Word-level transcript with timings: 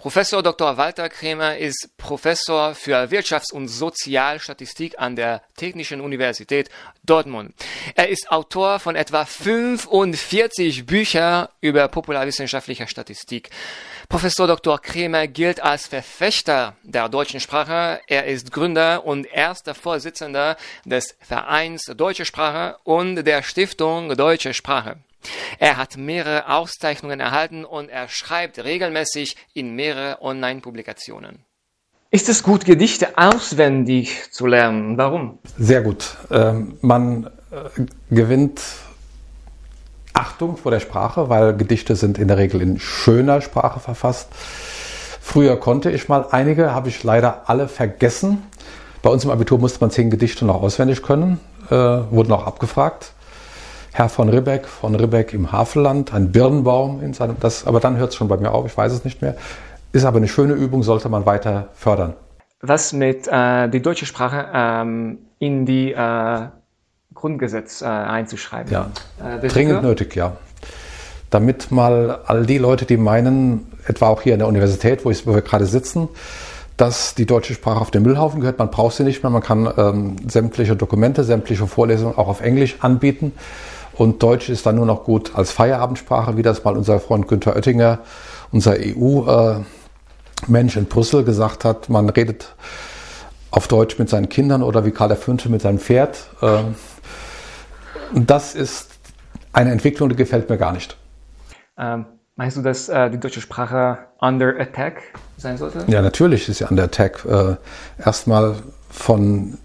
Professor 0.00 0.44
Dr. 0.44 0.76
Walter 0.76 1.08
Krämer 1.08 1.58
ist 1.58 1.88
Professor 1.96 2.76
für 2.76 3.10
Wirtschafts- 3.10 3.52
und 3.52 3.66
Sozialstatistik 3.66 4.94
an 4.96 5.16
der 5.16 5.42
Technischen 5.56 6.00
Universität 6.00 6.70
Dortmund. 7.02 7.52
Er 7.96 8.08
ist 8.08 8.30
Autor 8.30 8.78
von 8.78 8.94
etwa 8.94 9.24
45 9.24 10.86
Büchern 10.86 11.48
über 11.60 11.88
populärwissenschaftliche 11.88 12.86
Statistik. 12.86 13.50
Professor 14.08 14.46
Dr. 14.46 14.80
Krämer 14.80 15.26
gilt 15.26 15.58
als 15.58 15.88
Verfechter 15.88 16.76
der 16.84 17.08
deutschen 17.08 17.40
Sprache. 17.40 18.00
Er 18.06 18.26
ist 18.26 18.52
Gründer 18.52 19.04
und 19.04 19.26
erster 19.26 19.74
Vorsitzender 19.74 20.56
des 20.84 21.16
Vereins 21.18 21.86
Deutsche 21.86 22.24
Sprache 22.24 22.78
und 22.84 23.24
der 23.24 23.42
Stiftung 23.42 24.16
Deutsche 24.16 24.54
Sprache. 24.54 24.98
Er 25.58 25.76
hat 25.76 25.96
mehrere 25.96 26.48
Auszeichnungen 26.48 27.20
erhalten 27.20 27.64
und 27.64 27.88
er 27.88 28.08
schreibt 28.08 28.58
regelmäßig 28.58 29.36
in 29.52 29.74
mehrere 29.74 30.22
Online-Publikationen. 30.22 31.44
Ist 32.10 32.28
es 32.28 32.42
gut, 32.42 32.64
Gedichte 32.64 33.18
auswendig 33.18 34.32
zu 34.32 34.46
lernen? 34.46 34.96
Warum? 34.96 35.38
Sehr 35.58 35.82
gut. 35.82 36.16
Ähm, 36.30 36.78
man 36.80 37.26
äh, 37.50 37.82
gewinnt 38.10 38.62
Achtung 40.14 40.56
vor 40.56 40.70
der 40.70 40.80
Sprache, 40.80 41.28
weil 41.28 41.54
Gedichte 41.54 41.96
sind 41.96 42.16
in 42.16 42.28
der 42.28 42.38
Regel 42.38 42.62
in 42.62 42.80
schöner 42.80 43.40
Sprache 43.40 43.78
verfasst. 43.78 44.28
Früher 45.20 45.60
konnte 45.60 45.90
ich 45.90 46.08
mal 46.08 46.26
einige, 46.30 46.74
habe 46.74 46.88
ich 46.88 47.04
leider 47.04 47.42
alle 47.50 47.68
vergessen. 47.68 48.42
Bei 49.02 49.10
uns 49.10 49.24
im 49.24 49.30
Abitur 49.30 49.58
musste 49.58 49.80
man 49.80 49.90
zehn 49.90 50.08
Gedichte 50.08 50.46
noch 50.46 50.62
auswendig 50.62 51.02
können, 51.02 51.38
äh, 51.70 51.74
wurden 51.74 52.32
auch 52.32 52.46
abgefragt. 52.46 53.12
Herr 53.92 54.08
von 54.08 54.28
Ribbeck, 54.28 54.66
von 54.66 54.94
Ribbeck 54.94 55.32
im 55.32 55.52
Havelland, 55.52 56.12
ein 56.14 56.32
Birnbaum 56.32 57.02
in 57.02 57.14
seinem, 57.14 57.36
das, 57.40 57.66
aber 57.66 57.80
dann 57.80 57.96
hört 57.96 58.10
es 58.10 58.16
schon 58.16 58.28
bei 58.28 58.36
mir 58.36 58.52
auf, 58.52 58.66
ich 58.66 58.76
weiß 58.76 58.92
es 58.92 59.04
nicht 59.04 59.22
mehr. 59.22 59.36
Ist 59.92 60.04
aber 60.04 60.18
eine 60.18 60.28
schöne 60.28 60.52
Übung, 60.52 60.82
sollte 60.82 61.08
man 61.08 61.24
weiter 61.26 61.68
fördern. 61.74 62.14
Was 62.60 62.92
mit 62.92 63.28
äh, 63.28 63.68
die 63.68 63.80
deutsche 63.80 64.04
Sprache 64.04 64.48
ähm, 64.52 65.18
in 65.38 65.64
die 65.64 65.92
äh, 65.92 66.40
Grundgesetz 67.14 67.82
äh, 67.82 67.86
einzuschreiben? 67.86 68.72
Ja, 68.72 68.90
äh, 69.24 69.46
dringend 69.46 69.82
nötig, 69.82 70.14
ja. 70.14 70.36
Damit 71.30 71.70
mal 71.70 72.20
all 72.26 72.46
die 72.46 72.58
Leute, 72.58 72.84
die 72.84 72.96
meinen, 72.96 73.70
etwa 73.86 74.08
auch 74.08 74.22
hier 74.22 74.32
in 74.32 74.38
der 74.38 74.48
Universität, 74.48 75.04
wo, 75.04 75.10
ich, 75.10 75.26
wo 75.26 75.34
wir 75.34 75.42
gerade 75.42 75.66
sitzen, 75.66 76.08
dass 76.78 77.14
die 77.14 77.26
deutsche 77.26 77.54
Sprache 77.54 77.80
auf 77.80 77.90
den 77.90 78.02
Müllhaufen 78.02 78.40
gehört. 78.40 78.58
Man 78.58 78.70
braucht 78.70 78.96
sie 78.96 79.04
nicht 79.04 79.22
mehr. 79.22 79.30
Man 79.30 79.42
kann 79.42 79.68
ähm, 79.76 80.16
sämtliche 80.28 80.76
Dokumente, 80.76 81.24
sämtliche 81.24 81.66
Vorlesungen 81.66 82.16
auch 82.16 82.28
auf 82.28 82.40
Englisch 82.40 82.76
anbieten. 82.80 83.32
Und 83.98 84.22
Deutsch 84.22 84.48
ist 84.48 84.64
dann 84.64 84.76
nur 84.76 84.86
noch 84.86 85.02
gut 85.04 85.32
als 85.34 85.50
Feierabendsprache, 85.50 86.36
wie 86.36 86.42
das 86.42 86.62
mal 86.62 86.76
unser 86.76 87.00
Freund 87.00 87.26
Günther 87.26 87.56
Oettinger, 87.56 87.98
unser 88.52 88.76
EU-Mensch 88.78 89.66
in 90.76 90.86
Brüssel 90.86 91.24
gesagt 91.24 91.64
hat. 91.64 91.88
Man 91.88 92.08
redet 92.08 92.54
auf 93.50 93.66
Deutsch 93.66 93.98
mit 93.98 94.08
seinen 94.08 94.28
Kindern 94.28 94.62
oder 94.62 94.84
wie 94.84 94.92
Karl 94.92 95.16
V. 95.16 95.36
mit 95.48 95.62
seinem 95.62 95.80
Pferd. 95.80 96.30
Ähm, 96.40 96.76
das 98.14 98.54
ist 98.54 98.92
eine 99.52 99.72
Entwicklung, 99.72 100.08
die 100.08 100.16
gefällt 100.16 100.48
mir 100.48 100.58
gar 100.58 100.72
nicht. 100.72 100.96
Ähm, 101.76 102.06
meinst 102.36 102.56
du, 102.56 102.62
dass 102.62 102.88
äh, 102.88 103.10
die 103.10 103.18
deutsche 103.18 103.40
Sprache 103.40 103.98
under 104.20 104.60
attack 104.60 105.02
sein 105.38 105.58
sollte? 105.58 105.82
Ja, 105.88 106.02
natürlich 106.02 106.48
ist 106.48 106.58
sie 106.58 106.64
under 106.64 106.84
attack. 106.84 107.24
Äh, 107.24 107.56
erstmal 108.04 108.54
von 108.90 109.58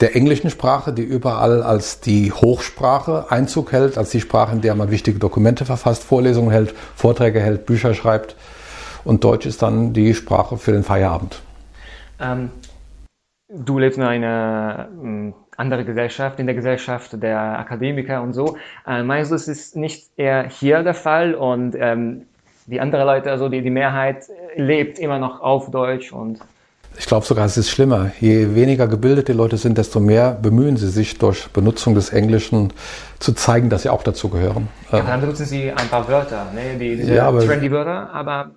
der 0.00 0.14
englischen 0.14 0.50
Sprache, 0.50 0.92
die 0.92 1.02
überall 1.02 1.62
als 1.62 2.00
die 2.00 2.32
Hochsprache 2.32 3.26
Einzug 3.30 3.72
hält, 3.72 3.98
als 3.98 4.10
die 4.10 4.20
Sprache, 4.20 4.54
in 4.54 4.60
der 4.60 4.74
man 4.74 4.90
wichtige 4.90 5.18
Dokumente 5.18 5.64
verfasst, 5.64 6.04
Vorlesungen 6.04 6.50
hält, 6.50 6.72
Vorträge 6.94 7.40
hält, 7.40 7.66
Bücher 7.66 7.94
schreibt. 7.94 8.36
Und 9.04 9.24
Deutsch 9.24 9.46
ist 9.46 9.62
dann 9.62 9.92
die 9.92 10.14
Sprache 10.14 10.56
für 10.56 10.72
den 10.72 10.84
Feierabend. 10.84 11.40
Ähm, 12.20 12.50
du 13.48 13.78
lebst 13.78 13.98
in 13.98 14.04
einer 14.04 14.88
ähm, 15.02 15.34
anderen 15.56 15.84
Gesellschaft, 15.84 16.38
in 16.38 16.46
der 16.46 16.54
Gesellschaft 16.54 17.20
der 17.20 17.58
Akademiker 17.58 18.22
und 18.22 18.32
so. 18.32 18.56
Äh, 18.86 19.02
meinst 19.02 19.30
du, 19.30 19.34
es 19.34 19.48
ist 19.48 19.76
nicht 19.76 20.08
eher 20.16 20.48
hier 20.48 20.82
der 20.82 20.94
Fall 20.94 21.34
und 21.34 21.74
ähm, 21.78 22.26
die 22.66 22.80
andere 22.80 23.04
Leute, 23.04 23.30
also 23.30 23.48
die, 23.48 23.62
die 23.62 23.70
Mehrheit, 23.70 24.26
lebt 24.54 24.98
immer 24.98 25.18
noch 25.18 25.40
auf 25.40 25.70
Deutsch 25.70 26.12
und 26.12 26.40
ich 26.98 27.06
glaube 27.06 27.24
sogar, 27.24 27.46
es 27.46 27.56
ist 27.56 27.70
schlimmer. 27.70 28.10
Je 28.20 28.54
weniger 28.54 28.88
gebildet 28.88 29.28
die 29.28 29.32
Leute 29.32 29.56
sind, 29.56 29.78
desto 29.78 30.00
mehr 30.00 30.32
bemühen 30.32 30.76
sie 30.76 30.90
sich 30.90 31.18
durch 31.18 31.48
Benutzung 31.48 31.94
des 31.94 32.10
Englischen 32.10 32.72
zu 33.20 33.32
zeigen, 33.32 33.70
dass 33.70 33.82
sie 33.82 33.88
auch 33.88 34.02
dazu 34.02 34.28
gehören. 34.28 34.68
Ja, 34.90 35.02
dann 35.02 35.20
benutzen 35.20 35.46
sie 35.46 35.70
ein 35.70 35.88
paar 35.88 36.08
Wörter, 36.08 36.46
ne? 36.52 36.76
die, 36.78 36.96
diese 36.96 37.14
ja, 37.14 37.30
trendy 37.30 37.70
Wörter, 37.70 38.12
aber 38.12 38.50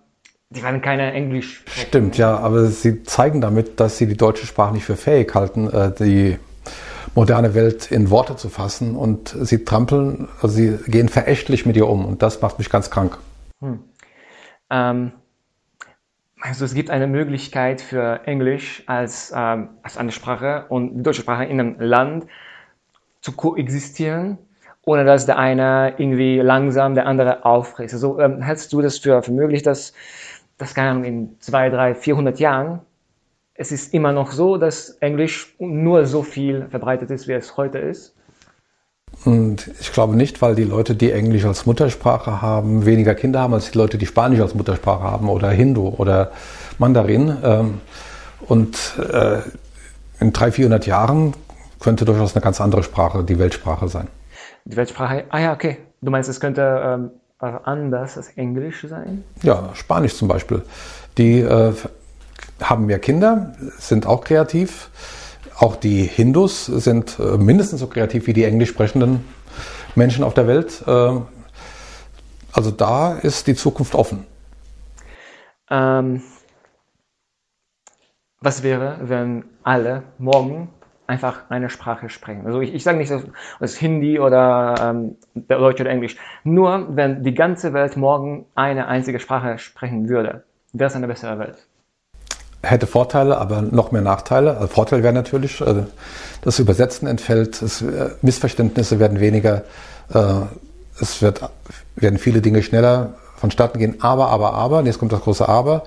die 0.49 0.63
werden 0.63 0.81
keine 0.81 1.13
Englisch. 1.13 1.63
Stimmt, 1.67 2.17
ja, 2.17 2.37
aber 2.37 2.65
sie 2.65 3.03
zeigen 3.03 3.41
damit, 3.41 3.79
dass 3.79 3.97
sie 3.97 4.07
die 4.07 4.17
deutsche 4.17 4.47
Sprache 4.47 4.73
nicht 4.73 4.85
für 4.85 4.97
fähig 4.97 5.33
halten, 5.35 5.69
äh, 5.69 5.91
die 5.91 6.37
moderne 7.13 7.53
Welt 7.53 7.91
in 7.91 8.09
Worte 8.09 8.35
zu 8.35 8.49
fassen 8.49 8.95
und 8.95 9.35
sie 9.39 9.63
trampeln, 9.65 10.29
also 10.41 10.55
sie 10.55 10.77
gehen 10.87 11.09
verächtlich 11.09 11.65
mit 11.65 11.77
ihr 11.77 11.87
um 11.87 12.05
und 12.05 12.21
das 12.21 12.41
macht 12.41 12.57
mich 12.57 12.69
ganz 12.69 12.89
krank. 12.89 13.17
Hm. 13.61 13.79
Ähm, 14.69 15.11
also 16.41 16.65
es 16.65 16.73
gibt 16.73 16.89
eine 16.89 17.07
Möglichkeit 17.07 17.81
für 17.81 18.21
Englisch 18.25 18.83
als, 18.87 19.31
ähm, 19.35 19.69
als 19.83 19.97
eine 19.97 20.11
Sprache 20.11 20.65
und 20.69 20.97
die 20.97 21.03
deutsche 21.03 21.21
Sprache 21.21 21.45
in 21.45 21.59
einem 21.59 21.79
Land 21.79 22.27
zu 23.21 23.31
koexistieren, 23.33 24.37
ohne 24.83 25.05
dass 25.05 25.25
der 25.25 25.37
eine 25.37 25.93
irgendwie 25.97 26.39
langsam 26.39 26.95
der 26.95 27.05
andere 27.05 27.45
auffrisst. 27.45 27.93
Also 27.93 28.19
ähm, 28.19 28.41
hältst 28.41 28.73
du 28.73 28.81
das 28.81 28.97
für, 28.97 29.21
für 29.23 29.31
möglich, 29.31 29.63
dass 29.63 29.93
das 30.57 30.73
keine 30.75 30.91
Ahnung, 30.91 31.03
in 31.05 31.39
zwei, 31.39 31.69
drei, 31.69 31.95
400 31.95 32.39
Jahren 32.39 32.81
es 33.61 33.71
ist 33.71 33.93
immer 33.93 34.11
noch 34.11 34.31
so, 34.31 34.57
dass 34.57 34.89
Englisch 35.01 35.53
nur 35.59 36.05
so 36.05 36.23
viel 36.23 36.67
verbreitet 36.69 37.11
ist, 37.11 37.27
wie 37.27 37.33
es 37.33 37.57
heute 37.57 37.77
ist? 37.77 38.15
Und 39.23 39.69
ich 39.79 39.91
glaube 39.91 40.15
nicht, 40.15 40.41
weil 40.41 40.55
die 40.55 40.63
Leute, 40.63 40.95
die 40.95 41.11
Englisch 41.11 41.45
als 41.45 41.65
Muttersprache 41.65 42.41
haben, 42.41 42.85
weniger 42.85 43.13
Kinder 43.13 43.41
haben 43.41 43.53
als 43.53 43.71
die 43.71 43.77
Leute, 43.77 43.97
die 43.97 44.07
Spanisch 44.07 44.39
als 44.39 44.55
Muttersprache 44.55 45.03
haben 45.03 45.29
oder 45.29 45.49
Hindu 45.51 45.89
oder 45.89 46.31
Mandarin. 46.79 47.37
Ähm, 47.43 47.81
und 48.47 48.77
äh, 48.97 49.39
in 50.19 50.33
300, 50.33 50.53
400 50.55 50.85
Jahren 50.87 51.33
könnte 51.79 52.05
durchaus 52.05 52.35
eine 52.35 52.41
ganz 52.41 52.59
andere 52.61 52.83
Sprache 52.83 53.23
die 53.23 53.37
Weltsprache 53.37 53.87
sein. 53.87 54.07
Die 54.65 54.75
Weltsprache, 54.75 55.25
ah 55.29 55.39
ja, 55.39 55.53
okay. 55.53 55.77
Du 56.01 56.09
meinst, 56.09 56.29
es 56.29 56.39
könnte 56.39 56.81
ähm, 56.83 57.11
anders 57.39 58.17
als 58.17 58.29
Englisch 58.37 58.85
sein? 58.87 59.23
Ja, 59.43 59.69
Spanisch 59.73 60.15
zum 60.15 60.27
Beispiel. 60.27 60.63
Die 61.17 61.39
äh, 61.39 61.73
haben 62.61 62.85
mehr 62.85 62.99
Kinder, 62.99 63.53
sind 63.77 64.05
auch 64.05 64.23
kreativ 64.23 64.89
auch 65.61 65.75
die 65.75 66.03
Hindus 66.03 66.65
sind 66.65 67.19
äh, 67.19 67.37
mindestens 67.37 67.81
so 67.81 67.87
kreativ 67.87 68.25
wie 68.25 68.33
die 68.33 68.43
englisch 68.43 68.69
sprechenden 68.69 69.23
Menschen 69.95 70.23
auf 70.23 70.33
der 70.33 70.47
Welt. 70.47 70.83
Ähm, 70.87 71.27
also 72.51 72.71
da 72.71 73.13
ist 73.13 73.45
die 73.45 73.53
Zukunft 73.53 73.93
offen. 73.93 74.25
Ähm, 75.69 76.23
was 78.39 78.63
wäre, 78.63 78.97
wenn 79.03 79.45
alle 79.61 80.03
morgen 80.17 80.69
einfach 81.05 81.49
eine 81.49 81.69
Sprache 81.69 82.09
sprechen? 82.09 82.47
Also 82.47 82.59
ich, 82.61 82.73
ich 82.73 82.83
sage 82.83 82.97
nicht, 82.97 83.11
dass 83.11 83.21
das 83.59 83.77
Hindi 83.77 84.19
oder 84.19 84.75
ähm, 84.81 85.17
Deutsch 85.35 85.79
oder 85.79 85.91
Englisch. 85.91 86.17
Nur 86.43 86.87
wenn 86.95 87.23
die 87.23 87.35
ganze 87.35 87.71
Welt 87.73 87.97
morgen 87.97 88.47
eine 88.55 88.87
einzige 88.87 89.19
Sprache 89.19 89.59
sprechen 89.59 90.09
würde, 90.09 90.43
wäre 90.73 90.87
es 90.87 90.95
eine 90.95 91.07
bessere 91.07 91.37
Welt 91.37 91.67
hätte 92.63 92.87
Vorteile, 92.87 93.37
aber 93.37 93.61
noch 93.61 93.91
mehr 93.91 94.01
Nachteile. 94.01 94.57
Also 94.57 94.67
Vorteil 94.67 95.03
wäre 95.03 95.13
natürlich, 95.13 95.61
äh, 95.61 95.83
das 96.41 96.59
Übersetzen 96.59 97.07
entfällt, 97.07 97.61
es, 97.61 97.81
äh, 97.81 98.09
Missverständnisse 98.21 98.99
werden 98.99 99.19
weniger, 99.19 99.63
äh, 100.13 100.33
es 100.99 101.21
wird, 101.21 101.41
werden 101.95 102.19
viele 102.19 102.41
Dinge 102.41 102.61
schneller 102.61 103.13
vonstatten 103.37 103.79
gehen. 103.79 103.95
Aber, 104.01 104.29
aber, 104.29 104.53
aber, 104.53 104.83
jetzt 104.83 104.99
kommt 104.99 105.11
das 105.11 105.21
große 105.21 105.47
Aber. 105.47 105.83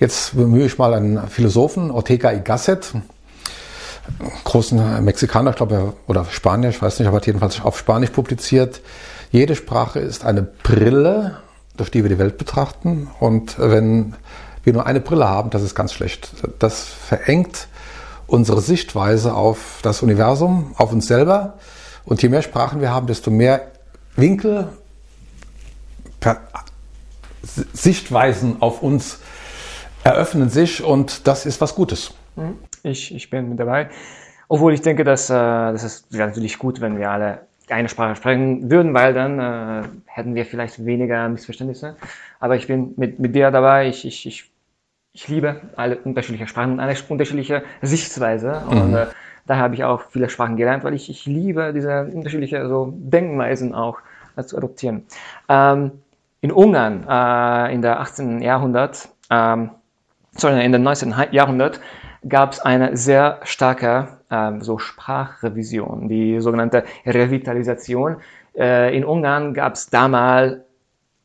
Jetzt 0.00 0.36
bemühe 0.36 0.64
ich 0.64 0.78
mal 0.78 0.94
einen 0.94 1.28
Philosophen, 1.28 1.90
Ortega 1.90 2.32
y 2.32 2.44
Gasset, 2.44 2.92
großen 4.44 5.04
Mexikaner, 5.04 5.50
ich 5.50 5.56
glaube, 5.56 5.92
oder 6.06 6.24
Spanier, 6.30 6.70
ich 6.70 6.80
weiß 6.80 6.98
nicht, 6.98 7.08
aber 7.08 7.18
hat 7.18 7.26
jedenfalls 7.26 7.60
auf 7.60 7.78
Spanisch 7.78 8.10
publiziert. 8.10 8.80
Jede 9.32 9.54
Sprache 9.56 9.98
ist 9.98 10.24
eine 10.24 10.42
Brille, 10.42 11.38
durch 11.76 11.90
die 11.90 12.02
wir 12.04 12.08
die 12.08 12.18
Welt 12.18 12.38
betrachten. 12.38 13.08
Und 13.20 13.58
wenn 13.58 14.14
wir 14.68 14.74
nur 14.74 14.86
eine 14.86 15.00
Brille 15.00 15.26
haben, 15.26 15.48
das 15.48 15.62
ist 15.62 15.74
ganz 15.74 15.94
schlecht. 15.94 16.30
Das 16.58 16.84
verengt 16.84 17.68
unsere 18.26 18.60
Sichtweise 18.60 19.32
auf 19.34 19.80
das 19.82 20.02
Universum, 20.02 20.74
auf 20.76 20.92
uns 20.92 21.06
selber. 21.06 21.54
Und 22.04 22.22
je 22.22 22.28
mehr 22.28 22.42
Sprachen 22.42 22.82
wir 22.82 22.90
haben, 22.90 23.06
desto 23.06 23.30
mehr 23.30 23.72
Winkel, 24.14 24.68
Sichtweisen 27.72 28.60
auf 28.60 28.82
uns 28.82 29.20
eröffnen 30.04 30.50
sich 30.50 30.82
und 30.84 31.26
das 31.26 31.46
ist 31.46 31.62
was 31.62 31.74
Gutes. 31.74 32.12
Mhm. 32.36 32.58
Ich, 32.82 33.14
ich 33.14 33.30
bin 33.30 33.48
mit 33.48 33.58
dabei. 33.58 33.88
Obwohl 34.48 34.74
ich 34.74 34.82
denke, 34.82 35.04
dass, 35.04 35.30
äh, 35.30 35.32
das 35.32 35.82
ist 35.84 36.12
natürlich 36.12 36.58
gut, 36.58 36.82
wenn 36.82 36.98
wir 36.98 37.10
alle 37.10 37.46
eine 37.68 37.88
Sprache 37.88 38.16
sprechen 38.16 38.70
würden, 38.70 38.94
weil 38.94 39.14
dann 39.14 39.38
äh, 39.38 39.88
hätten 40.06 40.34
wir 40.34 40.44
vielleicht 40.44 40.84
weniger 40.84 41.28
Missverständnisse. 41.28 41.96
Aber 42.40 42.56
ich 42.56 42.66
bin 42.66 42.94
mit, 42.96 43.18
mit 43.18 43.34
dir 43.34 43.50
dabei. 43.50 43.88
Ich, 43.88 44.04
ich, 44.04 44.26
ich, 44.26 44.50
ich 45.18 45.26
liebe 45.26 45.62
alle 45.74 45.96
unterschiedliche 45.98 46.46
Sprachen, 46.46 46.78
eine 46.78 46.94
unterschiedliche 47.08 47.64
Sichtweise. 47.82 48.62
Mhm. 48.70 48.80
Und 48.80 48.94
äh, 48.94 49.06
da 49.46 49.56
habe 49.56 49.74
ich 49.74 49.82
auch 49.82 50.02
viele 50.10 50.28
Sprachen 50.28 50.56
gelernt, 50.56 50.84
weil 50.84 50.94
ich, 50.94 51.10
ich 51.10 51.26
liebe 51.26 51.72
diese 51.74 52.04
unterschiedlichen 52.04 52.68
so 52.68 52.94
Denkweisen 52.96 53.74
auch 53.74 53.98
äh, 54.36 54.44
zu 54.44 54.56
adoptieren. 54.56 55.06
Ähm, 55.48 55.90
in 56.40 56.52
Ungarn 56.52 57.04
äh, 57.08 57.74
in 57.74 57.82
der 57.82 57.98
18. 57.98 58.42
Jahrhundert, 58.42 59.08
ähm, 59.28 59.70
sorry, 60.36 60.64
in 60.64 60.70
der 60.70 60.80
19. 60.80 61.12
Jahrhundert 61.32 61.80
gab 62.28 62.52
es 62.52 62.60
eine 62.60 62.96
sehr 62.96 63.40
starke 63.42 64.18
ähm, 64.30 64.62
so 64.62 64.78
Sprachrevision, 64.78 66.08
die 66.08 66.38
sogenannte 66.38 66.84
Revitalisation. 67.04 68.18
Äh, 68.56 68.96
in 68.96 69.04
Ungarn 69.04 69.52
gab 69.52 69.74
es 69.74 69.90
damals 69.90 70.58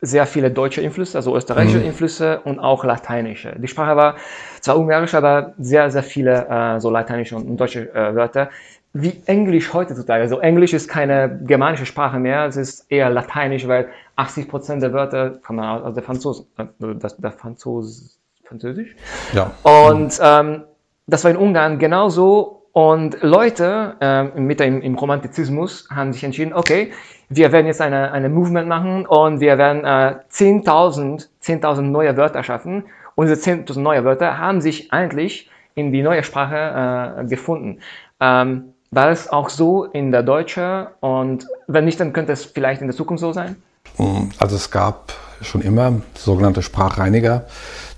sehr 0.04 0.26
viele 0.26 0.52
deutsche 0.52 0.82
Einflüsse, 0.82 1.18
also 1.18 1.36
österreichische 1.36 1.80
mhm. 1.80 1.88
Einflüsse 1.88 2.42
und 2.42 2.60
auch 2.60 2.84
lateinische. 2.84 3.56
Die 3.58 3.70
Sprache 3.70 3.96
war 3.96 4.16
zwar 4.60 4.78
ungarisch, 4.78 5.14
aber 5.14 5.54
sehr, 5.58 5.90
sehr 5.90 6.04
viele 6.04 6.46
äh, 6.50 6.80
so 6.82 6.90
lateinische 6.90 7.38
und 7.38 7.56
deutsche 7.58 7.90
äh, 7.96 8.14
Wörter. 8.14 8.50
Wie 8.92 9.24
Englisch 9.26 9.74
heutzutage. 9.74 10.22
Also 10.22 10.40
Englisch 10.40 10.74
ist 10.74 10.90
keine 10.90 11.40
germanische 11.46 11.86
Sprache 11.86 12.20
mehr, 12.20 12.46
es 12.46 12.58
ist 12.58 12.92
eher 12.92 13.10
lateinisch, 13.10 13.66
weil 13.68 13.88
80 14.18 14.50
Prozent 14.50 14.84
der 14.84 14.92
Wörter 14.92 15.32
kommen 15.42 15.62
aus 15.62 15.96
der 15.96 16.04
Franzose, 16.04 16.46
äh, 16.58 16.66
das, 17.00 17.16
der 17.16 17.32
Franzos, 17.32 18.20
Französisch. 18.44 18.96
Ja. 19.34 19.52
Und 19.64 20.20
ähm, 20.22 20.64
das 21.08 21.24
war 21.24 21.32
in 21.32 21.38
Ungarn 21.38 21.80
genauso. 21.80 22.60
Und 22.74 23.22
Leute 23.22 23.96
äh, 24.02 24.24
mit 24.24 24.60
dem 24.60 24.82
im 24.82 24.96
Romantizismus 24.96 25.88
haben 25.92 26.12
sich 26.12 26.24
entschieden, 26.24 26.54
okay, 26.54 26.92
wir 27.36 27.52
werden 27.52 27.68
jetzt 27.68 27.82
eine, 27.82 28.12
eine 28.12 28.30
Movement 28.30 28.68
machen 28.68 29.06
und 29.06 29.40
wir 29.40 29.58
werden 29.58 29.84
äh, 29.84 30.16
10.000 30.32 31.28
10.000 31.44 31.82
neue 31.82 32.18
Wörter 32.18 32.44
schaffen. 32.44 32.86
Und 33.16 33.28
diese 33.28 33.40
10.000 33.40 33.80
neue 33.80 34.04
Wörter 34.04 34.38
haben 34.38 34.62
sich 34.62 34.92
eigentlich 34.92 35.50
in 35.76 35.92
die 35.92 36.02
neue 36.02 36.24
Sprache 36.24 37.22
äh, 37.22 37.26
gefunden. 37.26 37.80
Ähm, 38.20 38.74
war 38.92 39.10
es 39.10 39.28
auch 39.28 39.50
so 39.50 39.86
in 39.86 40.12
der 40.12 40.24
Deutsche? 40.24 40.90
Und 41.00 41.48
wenn 41.68 41.86
nicht, 41.86 42.00
dann 42.00 42.14
könnte 42.14 42.32
es 42.32 42.46
vielleicht 42.46 42.82
in 42.82 42.88
der 42.88 42.96
Zukunft 42.96 43.22
so 43.22 43.34
sein? 43.34 43.56
Also 44.38 44.56
es 44.56 44.72
gab 44.72 45.14
schon 45.42 45.62
immer 45.62 45.94
sogenannte 46.16 46.62
Sprachreiniger, 46.62 47.46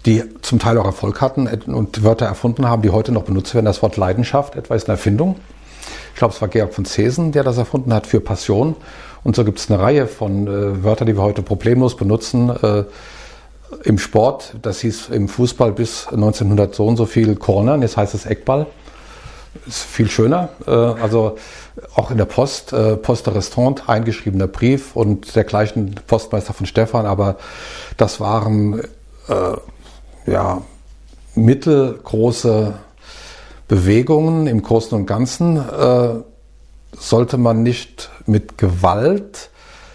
die 0.05 0.23
zum 0.41 0.59
Teil 0.59 0.77
auch 0.77 0.85
Erfolg 0.85 1.21
hatten 1.21 1.47
und 1.47 2.03
Wörter 2.03 2.25
erfunden 2.25 2.67
haben, 2.67 2.81
die 2.81 2.89
heute 2.89 3.11
noch 3.11 3.23
benutzt 3.23 3.53
werden. 3.53 3.65
Das 3.65 3.81
Wort 3.81 3.97
Leidenschaft 3.97 4.55
etwa 4.55 4.75
ist 4.75 4.87
eine 4.87 4.93
Erfindung. 4.93 5.35
Ich 6.13 6.19
glaube, 6.19 6.33
es 6.33 6.41
war 6.41 6.47
Georg 6.47 6.73
von 6.73 6.85
Zesen, 6.85 7.31
der 7.33 7.43
das 7.43 7.57
erfunden 7.57 7.93
hat 7.93 8.07
für 8.07 8.21
Passion. 8.21 8.75
Und 9.25 9.35
so 9.35 9.43
gibt 9.43 9.57
es 9.57 9.71
eine 9.71 9.81
Reihe 9.81 10.05
von 10.05 10.45
äh, 10.45 10.83
Wörtern, 10.83 11.07
die 11.07 11.17
wir 11.17 11.23
heute 11.23 11.41
problemlos 11.41 11.97
benutzen. 11.97 12.51
Äh, 12.61 12.83
Im 13.83 13.97
Sport, 13.97 14.53
das 14.61 14.81
hieß 14.81 15.09
im 15.09 15.27
Fußball 15.27 15.71
bis 15.71 16.07
1900 16.07 16.75
so 16.75 16.85
und 16.85 16.95
so 16.95 17.07
viel 17.07 17.35
Corner, 17.35 17.75
jetzt 17.77 17.97
heißt 17.97 18.13
es 18.13 18.27
Eckball. 18.27 18.67
Ist 19.65 19.81
viel 19.81 20.11
schöner. 20.11 20.49
Äh, 20.67 20.69
also 20.69 21.37
auch 21.95 22.11
in 22.11 22.19
der 22.19 22.25
Post, 22.25 22.71
äh, 22.71 22.97
Poste 22.97 23.33
Restaurant, 23.33 23.89
eingeschriebener 23.89 24.45
Brief 24.45 24.95
und 24.95 25.35
dergleichen 25.35 25.95
Postmeister 26.05 26.53
von 26.53 26.67
Stefan, 26.67 27.07
aber 27.07 27.37
das 27.97 28.19
waren 28.19 28.79
äh, 29.27 30.31
ja, 30.31 30.61
mittelgroße 31.33 32.75
Bewegungen 33.67 34.45
im 34.45 34.61
Großen 34.61 34.95
und 34.95 35.07
Ganzen 35.07 35.57
äh, 35.57 36.34
sollte 36.97 37.37
man 37.37 37.63
nicht 37.63 38.09
mit 38.25 38.57
Gewalt 38.57 39.49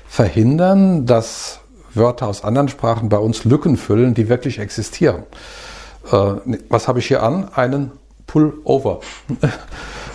verhindern, 0.09 1.07
dass 1.07 1.61
Wörter 1.95 2.27
aus 2.29 2.45
anderen 2.45 2.69
Sprachen 2.69 3.09
bei 3.09 3.19
uns 3.19 3.45
Lücken 3.45 3.77
füllen, 3.77 4.15
die 4.15 4.29
wirklich 4.29 4.59
existieren. 4.59 5.25
Äh, 6.11 6.35
was 6.69 6.89
habe 6.89 6.99
ich 6.99 7.07
hier 7.07 7.23
an? 7.23 7.49
Einen 7.55 7.93
Pullover. 8.27 9.01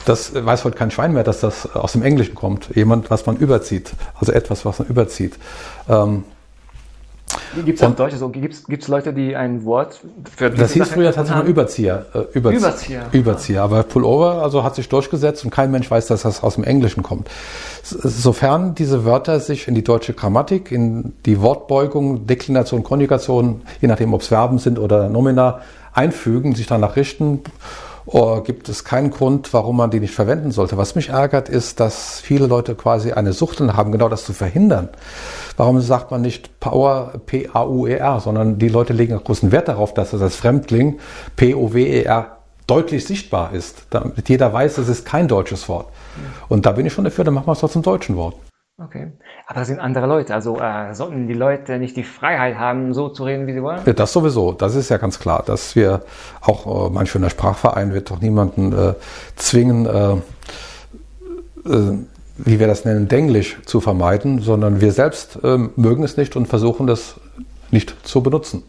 Das 0.06 0.36
weiß 0.36 0.66
heute 0.66 0.78
kein 0.78 0.92
Schwein 0.92 1.14
mehr, 1.14 1.24
dass 1.24 1.40
das 1.40 1.76
aus 1.76 1.94
dem 1.94 2.04
Englischen 2.04 2.36
kommt. 2.36 2.70
Jemand, 2.76 3.10
was 3.10 3.26
man 3.26 3.38
überzieht. 3.38 3.94
Also 4.14 4.34
etwas, 4.34 4.64
was 4.64 4.78
man 4.78 4.88
überzieht. 4.88 5.40
Ähm, 5.90 6.26
Gibt 7.66 7.82
es 7.82 7.96
Deutsche 7.96 8.18
so? 8.18 8.30
Gibt 8.30 8.70
es 8.70 8.88
Leute, 8.88 9.14
die 9.14 9.36
ein 9.36 9.66
Wort 9.66 10.02
für 10.36 10.50
Das 10.50 10.74
hieß 10.74 10.90
früher 10.90 11.14
tatsächlich 11.14 11.44
mal 11.44 11.50
Überzieher. 11.50 12.06
Äh, 12.14 12.38
Überzie 12.38 12.58
Überzieher. 12.58 13.06
Überzieher. 13.12 13.64
Aber 13.64 13.84
Pullover 13.84 14.42
also 14.44 14.64
hat 14.64 14.76
sich 14.76 14.90
durchgesetzt 14.90 15.44
und 15.44 15.52
kein 15.52 15.72
Mensch 15.72 15.90
weiß, 15.90 16.08
dass 16.08 16.24
das 16.24 16.44
aus 16.44 16.56
dem 16.56 16.64
Englischen 16.64 17.04
kommt. 17.04 17.30
Sofern 17.84 18.76
diese 18.76 19.06
Wörter 19.06 19.40
sich 19.40 19.68
in 19.68 19.76
die 19.76 19.84
deutsche 19.84 20.14
Grammatik, 20.14 20.72
in 20.72 21.14
die 21.26 21.42
Wortbeugung, 21.42 22.28
Deklination, 22.28 22.84
Konjugation, 22.84 23.62
je 23.82 23.88
nachdem 23.88 24.14
ob 24.14 24.22
es 24.22 24.28
Verben 24.28 24.60
sind 24.60 24.80
oder 24.80 25.10
Nomina, 25.10 25.62
einfügen, 25.94 26.56
sich 26.56 26.68
danach 26.68 26.96
richten 26.96 27.42
oh, 28.06 28.42
gibt 28.42 28.70
es 28.70 28.84
keinen 28.84 29.12
Grund, 29.12 29.54
warum 29.54 29.78
man 29.78 29.92
die 29.92 30.00
nicht 30.00 30.14
verwenden 30.14 30.52
sollte. 30.52 30.78
Was 30.78 30.96
mich 30.96 31.10
ärgert, 31.10 31.50
ist, 31.50 31.80
dass 31.80 32.20
viele 32.20 32.48
Leute 32.48 32.76
quasi 32.76 33.12
eine 33.12 33.34
Sucht 33.34 33.60
haben, 33.60 33.92
genau 33.92 34.10
das 34.10 34.26
zu 34.26 34.34
verhindern. 34.34 34.90
Warum 35.58 35.80
sagt 35.82 36.12
man 36.12 36.22
nicht 36.22 36.60
Power, 36.60 37.14
P-A-U-E-R, 37.26 38.20
sondern 38.20 38.60
die 38.60 38.70
Leute 38.70 38.94
legen 38.94 39.18
großen 39.18 39.52
Wert 39.52 39.68
darauf, 39.68 39.94
dass 39.94 40.12
das 40.12 40.22
als 40.22 40.36
Fremdling 40.36 41.00
P-O-W-E-R 41.36 42.38
deutlich 42.68 43.06
sichtbar 43.06 43.54
ist, 43.54 43.86
damit 43.92 44.28
jeder 44.30 44.52
weiß, 44.52 44.78
es 44.80 44.88
ist 44.88 45.06
kein 45.06 45.28
deutsches 45.28 45.70
Wort. 45.70 45.88
Und 46.50 46.66
da 46.66 46.72
bin 46.72 46.86
ich 46.86 46.94
schon 46.94 47.04
dafür, 47.04 47.24
dann 47.24 47.34
machen 47.34 47.48
wir 47.48 47.54
es 47.54 47.60
doch 47.60 47.70
zum 47.70 47.84
deutschen 47.84 48.16
Wort. 48.16 48.36
Okay. 48.78 49.14
Aber 49.48 49.60
das 49.60 49.70
sind 49.70 49.80
andere 49.80 50.06
Leute. 50.06 50.34
Also 50.34 50.60
äh, 50.60 50.94
sollten 50.94 51.28
die 51.28 51.34
Leute 51.34 51.80
nicht 51.80 51.96
die 51.96 52.04
Freiheit 52.04 52.58
haben, 52.58 52.94
so 52.94 53.08
zu 53.08 53.24
reden, 53.24 53.48
wie 53.48 53.54
sie 53.54 53.64
wollen? 53.64 53.80
Ja, 53.86 53.94
das 53.94 54.12
sowieso. 54.12 54.52
Das 54.52 54.76
ist 54.76 54.90
ja 54.90 54.98
ganz 54.98 55.18
klar, 55.18 55.44
dass 55.46 55.78
wir 55.78 56.04
auch, 56.42 56.88
äh, 56.88 56.90
mein 56.90 57.08
schöner 57.08 57.30
Sprachverein 57.30 57.94
wird 57.94 58.12
doch 58.12 58.20
niemanden 58.20 58.74
äh, 58.74 58.96
zwingen, 59.38 59.86
äh, 59.86 60.14
äh, 61.70 62.00
wie 62.38 62.60
wir 62.60 62.68
das 62.68 62.84
nennen, 62.84 63.08
Denglisch 63.08 63.62
zu 63.66 63.80
vermeiden, 63.80 64.42
sondern 64.42 64.82
wir 64.82 64.92
selbst 64.92 65.40
äh, 65.42 65.58
mögen 65.78 66.04
es 66.04 66.18
nicht 66.18 66.36
und 66.36 66.48
versuchen 66.48 66.86
das 66.86 67.18
nicht 67.72 67.96
zu 68.06 68.22
benutzen. 68.22 68.64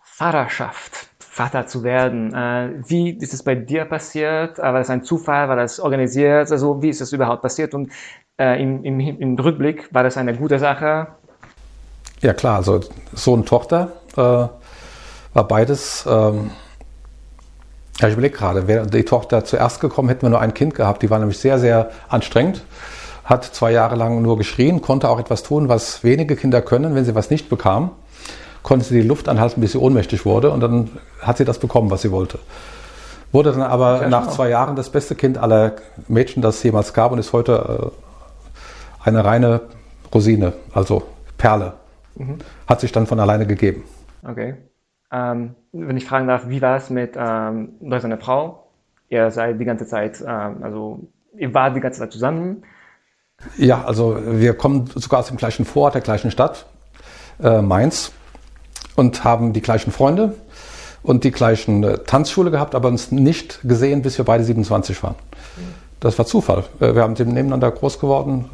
Fahrerschaft. 0.00 1.07
Vater 1.38 1.68
zu 1.68 1.84
werden. 1.84 2.34
Äh, 2.34 2.82
wie 2.88 3.10
ist 3.10 3.32
es 3.32 3.44
bei 3.44 3.54
dir 3.54 3.84
passiert? 3.84 4.58
War 4.58 4.72
das 4.72 4.90
ein 4.90 5.04
Zufall? 5.04 5.48
War 5.48 5.54
das 5.54 5.78
organisiert? 5.78 6.50
Also 6.50 6.82
wie 6.82 6.88
ist 6.88 7.00
das 7.00 7.12
überhaupt 7.12 7.42
passiert? 7.42 7.74
Und 7.74 7.92
äh, 8.40 8.60
im, 8.60 8.82
im, 8.82 8.98
im, 8.98 9.38
Rückblick 9.38 9.88
war 9.94 10.02
das 10.02 10.16
eine 10.16 10.34
gute 10.34 10.58
Sache? 10.58 11.06
Ja 12.22 12.32
klar, 12.32 12.56
also 12.56 12.80
Sohn 13.12 13.46
Tochter 13.46 13.92
äh, 14.14 14.16
war 14.16 14.50
beides. 15.46 16.04
Ähm, 16.10 16.50
ja, 18.00 18.08
ich 18.08 18.14
überlege 18.14 18.36
gerade, 18.36 18.66
wäre 18.66 18.88
die 18.88 19.04
Tochter 19.04 19.44
zuerst 19.44 19.80
gekommen, 19.80 20.08
hätten 20.08 20.22
wir 20.22 20.30
nur 20.30 20.40
ein 20.40 20.54
Kind 20.54 20.74
gehabt. 20.74 21.02
Die 21.02 21.10
war 21.10 21.20
nämlich 21.20 21.38
sehr, 21.38 21.60
sehr 21.60 21.90
anstrengend, 22.08 22.64
hat 23.22 23.44
zwei 23.44 23.70
Jahre 23.70 23.94
lang 23.94 24.22
nur 24.22 24.38
geschrien, 24.38 24.82
konnte 24.82 25.08
auch 25.08 25.20
etwas 25.20 25.44
tun, 25.44 25.68
was 25.68 26.02
wenige 26.02 26.34
Kinder 26.34 26.62
können, 26.62 26.96
wenn 26.96 27.04
sie 27.04 27.14
was 27.14 27.30
nicht 27.30 27.48
bekamen. 27.48 27.90
Konnte 28.68 28.84
sie 28.84 29.00
die 29.00 29.08
Luft 29.08 29.30
anhalten, 29.30 29.62
bis 29.62 29.72
sie 29.72 29.78
ohnmächtig 29.78 30.26
wurde 30.26 30.50
und 30.50 30.60
dann 30.60 30.90
hat 31.22 31.38
sie 31.38 31.46
das 31.46 31.58
bekommen, 31.58 31.90
was 31.90 32.02
sie 32.02 32.10
wollte. 32.10 32.38
Wurde 33.32 33.52
dann 33.52 33.62
aber 33.62 34.02
ja, 34.02 34.08
nach 34.10 34.24
genau. 34.24 34.32
zwei 34.34 34.50
Jahren 34.50 34.76
das 34.76 34.90
beste 34.90 35.14
Kind 35.14 35.38
aller 35.38 35.76
Mädchen, 36.06 36.42
das 36.42 36.56
es 36.56 36.64
jemals 36.64 36.92
gab 36.92 37.10
und 37.10 37.18
ist 37.18 37.32
heute 37.32 37.92
äh, 37.94 39.08
eine 39.08 39.24
reine 39.24 39.62
Rosine, 40.14 40.52
also 40.74 41.04
Perle. 41.38 41.72
Mhm. 42.14 42.40
Hat 42.66 42.82
sich 42.82 42.92
dann 42.92 43.06
von 43.06 43.18
alleine 43.18 43.46
gegeben. 43.46 43.84
Okay. 44.22 44.56
Ähm, 45.10 45.54
wenn 45.72 45.96
ich 45.96 46.04
fragen 46.04 46.28
darf, 46.28 46.50
wie 46.50 46.60
war 46.60 46.76
es 46.76 46.90
mit 46.90 47.14
ähm, 47.16 47.70
seiner 47.80 48.18
Frau? 48.18 48.68
Ihr 49.08 49.30
seid 49.30 49.58
die 49.58 49.64
ganze 49.64 49.86
Zeit, 49.86 50.20
ähm, 50.20 50.62
also 50.62 51.08
ihr 51.38 51.54
wart 51.54 51.74
die 51.74 51.80
ganze 51.80 52.00
Zeit 52.00 52.12
zusammen. 52.12 52.64
Ja, 53.56 53.82
also 53.86 54.18
wir 54.22 54.52
kommen 54.52 54.90
sogar 54.94 55.20
aus 55.20 55.28
dem 55.28 55.38
gleichen 55.38 55.64
Vorort, 55.64 55.94
der 55.94 56.02
gleichen 56.02 56.30
Stadt, 56.30 56.66
äh, 57.42 57.62
Mainz, 57.62 58.12
und 58.98 59.24
haben 59.24 59.52
die 59.52 59.62
gleichen 59.62 59.92
Freunde 59.92 60.34
und 61.02 61.24
die 61.24 61.30
gleichen 61.30 61.84
äh, 61.84 61.98
Tanzschule 61.98 62.50
gehabt, 62.50 62.74
aber 62.74 62.88
uns 62.88 63.12
nicht 63.12 63.60
gesehen, 63.62 64.02
bis 64.02 64.18
wir 64.18 64.24
beide 64.24 64.44
27 64.44 65.02
waren. 65.02 65.14
Das 66.00 66.18
war 66.18 66.26
Zufall. 66.26 66.64
Äh, 66.80 66.94
wir 66.94 67.02
haben 67.02 67.12
nebeneinander 67.12 67.70
groß 67.70 68.00
geworden, 68.00 68.46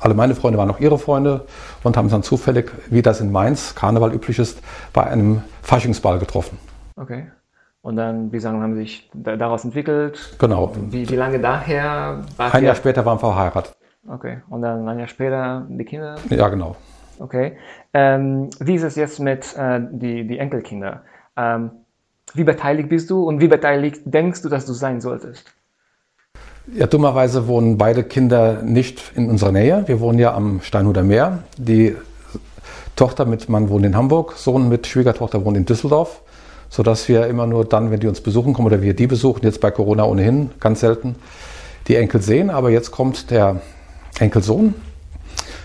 alle 0.00 0.14
meine 0.14 0.34
Freunde 0.34 0.58
waren 0.58 0.70
auch 0.70 0.78
ihre 0.78 0.98
Freunde 0.98 1.46
und 1.82 1.96
haben 1.96 2.08
dann 2.08 2.22
zufällig, 2.22 2.70
wie 2.88 3.02
das 3.02 3.20
in 3.20 3.32
Mainz 3.32 3.74
Karneval 3.74 4.12
üblich 4.12 4.38
ist, 4.38 4.60
bei 4.92 5.04
einem 5.04 5.42
Faschingsball 5.62 6.18
getroffen. 6.18 6.58
Okay. 6.94 7.26
Und 7.80 7.96
dann, 7.96 8.30
wie 8.30 8.38
sagen, 8.38 8.62
haben 8.62 8.74
Sie 8.74 8.82
sich 8.82 9.10
daraus 9.14 9.64
entwickelt? 9.64 10.36
Genau. 10.38 10.72
Wie, 10.90 11.08
wie 11.08 11.16
lange 11.16 11.40
daher? 11.40 12.22
War 12.36 12.54
ein 12.54 12.64
Jahr 12.64 12.74
später 12.74 13.04
waren 13.04 13.16
wir 13.16 13.32
verheiratet. 13.32 13.74
Okay. 14.06 14.38
Und 14.50 14.62
dann 14.62 14.86
ein 14.86 14.98
Jahr 14.98 15.08
später 15.08 15.66
die 15.68 15.84
Kinder? 15.84 16.16
Ja, 16.28 16.48
genau. 16.48 16.76
Okay. 17.20 17.56
Ähm, 17.92 18.50
wie 18.60 18.74
ist 18.74 18.82
es 18.82 18.96
jetzt 18.96 19.20
mit 19.20 19.56
äh, 19.56 19.80
die, 19.90 20.26
die 20.26 20.38
Enkelkinder? 20.38 21.02
Ähm, 21.36 21.70
wie 22.34 22.44
beteiligt 22.44 22.88
bist 22.88 23.10
du 23.10 23.24
und 23.24 23.40
wie 23.40 23.48
beteiligt 23.48 24.02
denkst 24.04 24.42
du, 24.42 24.48
dass 24.48 24.66
du 24.66 24.72
sein 24.72 25.00
solltest? 25.00 25.52
Ja, 26.74 26.86
dummerweise 26.86 27.48
wohnen 27.48 27.78
beide 27.78 28.04
Kinder 28.04 28.62
nicht 28.62 29.12
in 29.14 29.30
unserer 29.30 29.52
Nähe. 29.52 29.84
Wir 29.86 30.00
wohnen 30.00 30.18
ja 30.18 30.34
am 30.34 30.60
Steinhuder 30.60 31.02
Meer. 31.02 31.38
Die 31.56 31.96
Tochter 32.94 33.24
mit 33.24 33.48
Mann 33.48 33.70
wohnt 33.70 33.86
in 33.86 33.96
Hamburg, 33.96 34.34
Sohn 34.36 34.68
mit 34.68 34.86
Schwiegertochter 34.86 35.44
wohnt 35.44 35.56
in 35.56 35.64
Düsseldorf, 35.64 36.20
sodass 36.68 37.08
wir 37.08 37.26
immer 37.26 37.46
nur 37.46 37.64
dann, 37.64 37.90
wenn 37.90 38.00
die 38.00 38.06
uns 38.06 38.20
besuchen 38.20 38.52
kommen 38.52 38.66
oder 38.66 38.82
wir 38.82 38.92
die 38.92 39.06
besuchen, 39.06 39.44
jetzt 39.44 39.60
bei 39.62 39.70
Corona 39.70 40.04
ohnehin 40.04 40.50
ganz 40.60 40.80
selten, 40.80 41.16
die 41.86 41.96
Enkel 41.96 42.20
sehen. 42.20 42.50
Aber 42.50 42.68
jetzt 42.68 42.90
kommt 42.90 43.30
der 43.30 43.62
Enkelsohn. 44.18 44.74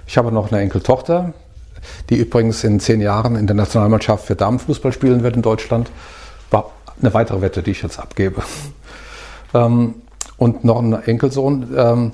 Ich 0.08 0.18
habe 0.18 0.32
noch 0.32 0.52
eine 0.52 0.62
Enkeltochter, 0.62 1.34
die 2.10 2.18
übrigens 2.18 2.63
in 2.63 2.80
zehn 2.80 3.02
Jahren 3.02 3.36
in 3.36 3.48
der 3.48 3.56
Nationalmannschaft 3.56 4.25
für 4.25 4.36
Damenfußball 4.36 4.92
spielen 4.92 5.24
wird 5.24 5.36
in 5.36 5.42
Deutschland. 5.42 5.92
War 6.52 6.72
eine 7.02 7.13
weitere 7.13 7.42
Wette, 7.42 7.63
die 7.63 7.72
ich 7.72 7.82
jetzt 7.82 8.00
abgebe. 8.00 8.42
Ähm, 9.54 9.96
und 10.38 10.63
noch 10.63 10.80
einen 10.80 10.94
Enkelsohn. 10.94 11.74
Ähm, 11.75 12.12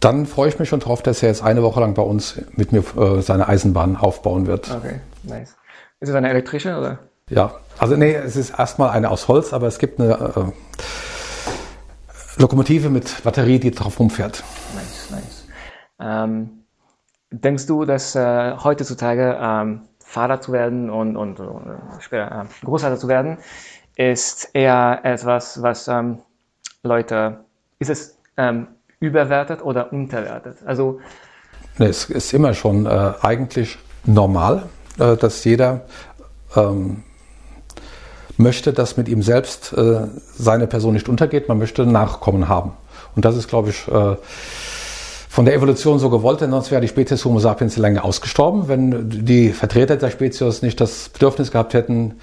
dann 0.00 0.26
freue 0.26 0.48
ich 0.48 0.58
mich 0.58 0.68
schon 0.68 0.80
drauf, 0.80 1.02
dass 1.02 1.22
er 1.22 1.30
jetzt 1.30 1.42
eine 1.42 1.62
Woche 1.62 1.80
lang 1.80 1.94
bei 1.94 2.02
uns 2.02 2.40
mit 2.52 2.72
mir 2.72 2.84
äh, 2.96 3.22
seine 3.22 3.48
Eisenbahn 3.48 3.96
aufbauen 3.96 4.46
wird. 4.46 4.70
Okay, 4.70 5.00
nice. 5.22 5.56
Ist 6.00 6.10
es 6.10 6.14
eine 6.14 6.28
elektrische 6.28 6.76
oder? 6.76 6.98
Ja, 7.30 7.54
also 7.78 7.96
nee, 7.96 8.14
es 8.14 8.36
ist 8.36 8.58
erstmal 8.58 8.90
eine 8.90 9.10
aus 9.10 9.28
Holz, 9.28 9.54
aber 9.54 9.66
es 9.66 9.78
gibt 9.78 9.98
eine 9.98 10.12
äh, 10.12 10.52
Lokomotive 12.36 12.90
mit 12.90 13.22
Batterie, 13.24 13.58
die 13.58 13.70
drauf 13.70 13.98
rumfährt. 13.98 14.44
Nice, 14.74 15.10
nice. 15.10 15.46
Ähm, 16.00 16.63
denkst 17.42 17.66
du, 17.66 17.84
dass 17.84 18.14
äh, 18.14 18.56
heutzutage 18.56 19.38
ähm, 19.40 19.82
Vater 19.98 20.40
zu 20.40 20.52
werden 20.52 20.90
und, 20.90 21.16
und, 21.16 21.40
und 21.40 21.78
später 22.00 22.46
äh, 22.46 22.64
Großvater 22.64 22.96
zu 22.96 23.08
werden, 23.08 23.38
ist 23.96 24.50
eher 24.52 25.00
etwas, 25.02 25.62
was 25.62 25.88
ähm, 25.88 26.18
Leute, 26.82 27.38
ist 27.78 27.90
es 27.90 28.18
ähm, 28.36 28.68
überwertet 29.00 29.62
oder 29.62 29.92
unterwertet? 29.92 30.58
Also 30.64 31.00
es 31.78 32.10
ist 32.10 32.32
immer 32.32 32.54
schon 32.54 32.86
äh, 32.86 33.12
eigentlich 33.22 33.78
normal, 34.04 34.64
äh, 34.98 35.16
dass 35.16 35.44
jeder 35.44 35.82
ähm, 36.54 37.02
möchte, 38.36 38.72
dass 38.72 38.96
mit 38.96 39.08
ihm 39.08 39.22
selbst 39.22 39.72
äh, 39.72 40.06
seine 40.36 40.66
Person 40.66 40.94
nicht 40.94 41.08
untergeht. 41.08 41.48
Man 41.48 41.58
möchte 41.58 41.86
Nachkommen 41.86 42.48
haben. 42.48 42.72
Und 43.16 43.24
das 43.24 43.36
ist, 43.36 43.48
glaube 43.48 43.70
ich, 43.70 43.88
äh, 43.88 44.16
von 45.34 45.44
der 45.44 45.54
Evolution 45.54 45.98
so 45.98 46.10
gewollt, 46.10 46.42
denn 46.42 46.52
sonst 46.52 46.70
wäre 46.70 46.80
die 46.80 46.86
Spezies 46.86 47.24
Homo 47.24 47.40
sapiens 47.40 47.76
lange 47.76 48.04
ausgestorben, 48.04 48.68
wenn 48.68 49.10
die 49.10 49.48
Vertreter 49.48 49.96
der 49.96 50.10
Spezies 50.10 50.62
nicht 50.62 50.80
das 50.80 51.08
Bedürfnis 51.08 51.50
gehabt 51.50 51.74
hätten, 51.74 52.20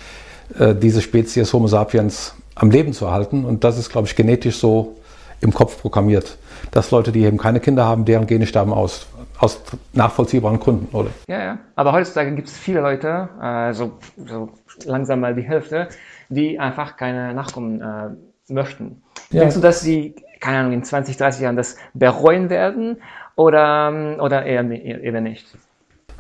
äh, 0.58 0.74
diese 0.74 1.02
Spezies 1.02 1.52
Homo 1.52 1.68
sapiens 1.68 2.36
am 2.56 2.72
Leben 2.72 2.94
zu 2.94 3.04
erhalten. 3.08 3.44
Und 3.44 3.66
das 3.66 3.78
ist, 3.78 3.90
glaube 3.90 4.08
ich, 4.08 4.16
genetisch 4.16 4.56
so 4.60 4.96
im 5.42 5.54
Kopf 5.54 5.82
programmiert, 5.82 6.38
dass 6.72 6.92
Leute, 6.92 7.12
die 7.12 7.24
eben 7.24 7.38
keine 7.38 7.60
Kinder 7.60 7.84
haben, 7.84 8.06
deren 8.06 8.28
Gene 8.28 8.48
sterben 8.48 8.72
aus. 8.72 9.08
Aus 9.40 9.62
nachvollziehbaren 9.92 10.62
Gründen, 10.62 10.96
oder? 10.96 11.10
Ja, 11.28 11.44
ja. 11.44 11.60
Aber 11.76 11.92
heutzutage 11.92 12.34
gibt 12.34 12.48
es 12.48 12.58
viele 12.58 12.80
Leute, 12.80 13.28
äh, 13.44 13.74
so, 13.74 13.92
so, 14.26 14.52
langsam 14.86 15.20
mal 15.20 15.36
die 15.36 15.42
Hälfte, 15.42 15.90
die 16.30 16.58
einfach 16.60 16.96
keine 16.96 17.34
Nachkommen 17.34 17.82
äh, 17.82 18.54
möchten. 18.54 19.04
Ja. 19.32 19.42
Denkst 19.42 19.56
du, 19.56 19.62
dass 19.62 19.82
sie, 19.82 20.16
keine 20.42 20.60
Ahnung, 20.60 20.74
in 20.74 20.84
20, 20.84 21.16
30 21.16 21.42
Jahren 21.42 21.56
das 21.56 21.78
bereuen 21.94 22.50
werden 22.50 22.98
oder, 23.36 24.18
oder 24.20 24.44
eher, 24.46 24.70
eher 24.70 25.22
nicht? 25.22 25.48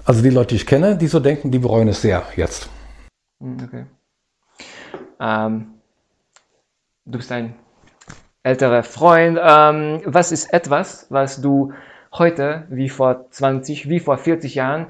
Also 0.05 0.21
die 0.21 0.29
Leute, 0.29 0.49
die 0.49 0.55
ich 0.55 0.65
kenne, 0.65 0.95
die 0.95 1.07
so 1.07 1.19
denken, 1.19 1.51
die 1.51 1.59
bereuen 1.59 1.89
es 1.89 2.01
sehr 2.01 2.23
jetzt. 2.35 2.69
Hm, 3.41 3.57
okay. 3.63 3.85
Ähm, 5.19 5.73
du 7.05 7.17
bist 7.17 7.31
ein 7.31 7.55
älterer 8.43 8.83
Freund. 8.83 9.37
Ähm, 9.41 10.01
was 10.05 10.31
ist 10.31 10.53
etwas, 10.53 11.07
was 11.09 11.41
du 11.41 11.73
heute, 12.13 12.65
wie 12.69 12.89
vor 12.89 13.29
20, 13.29 13.89
wie 13.89 13.99
vor 13.99 14.17
40 14.17 14.55
Jahren, 14.55 14.87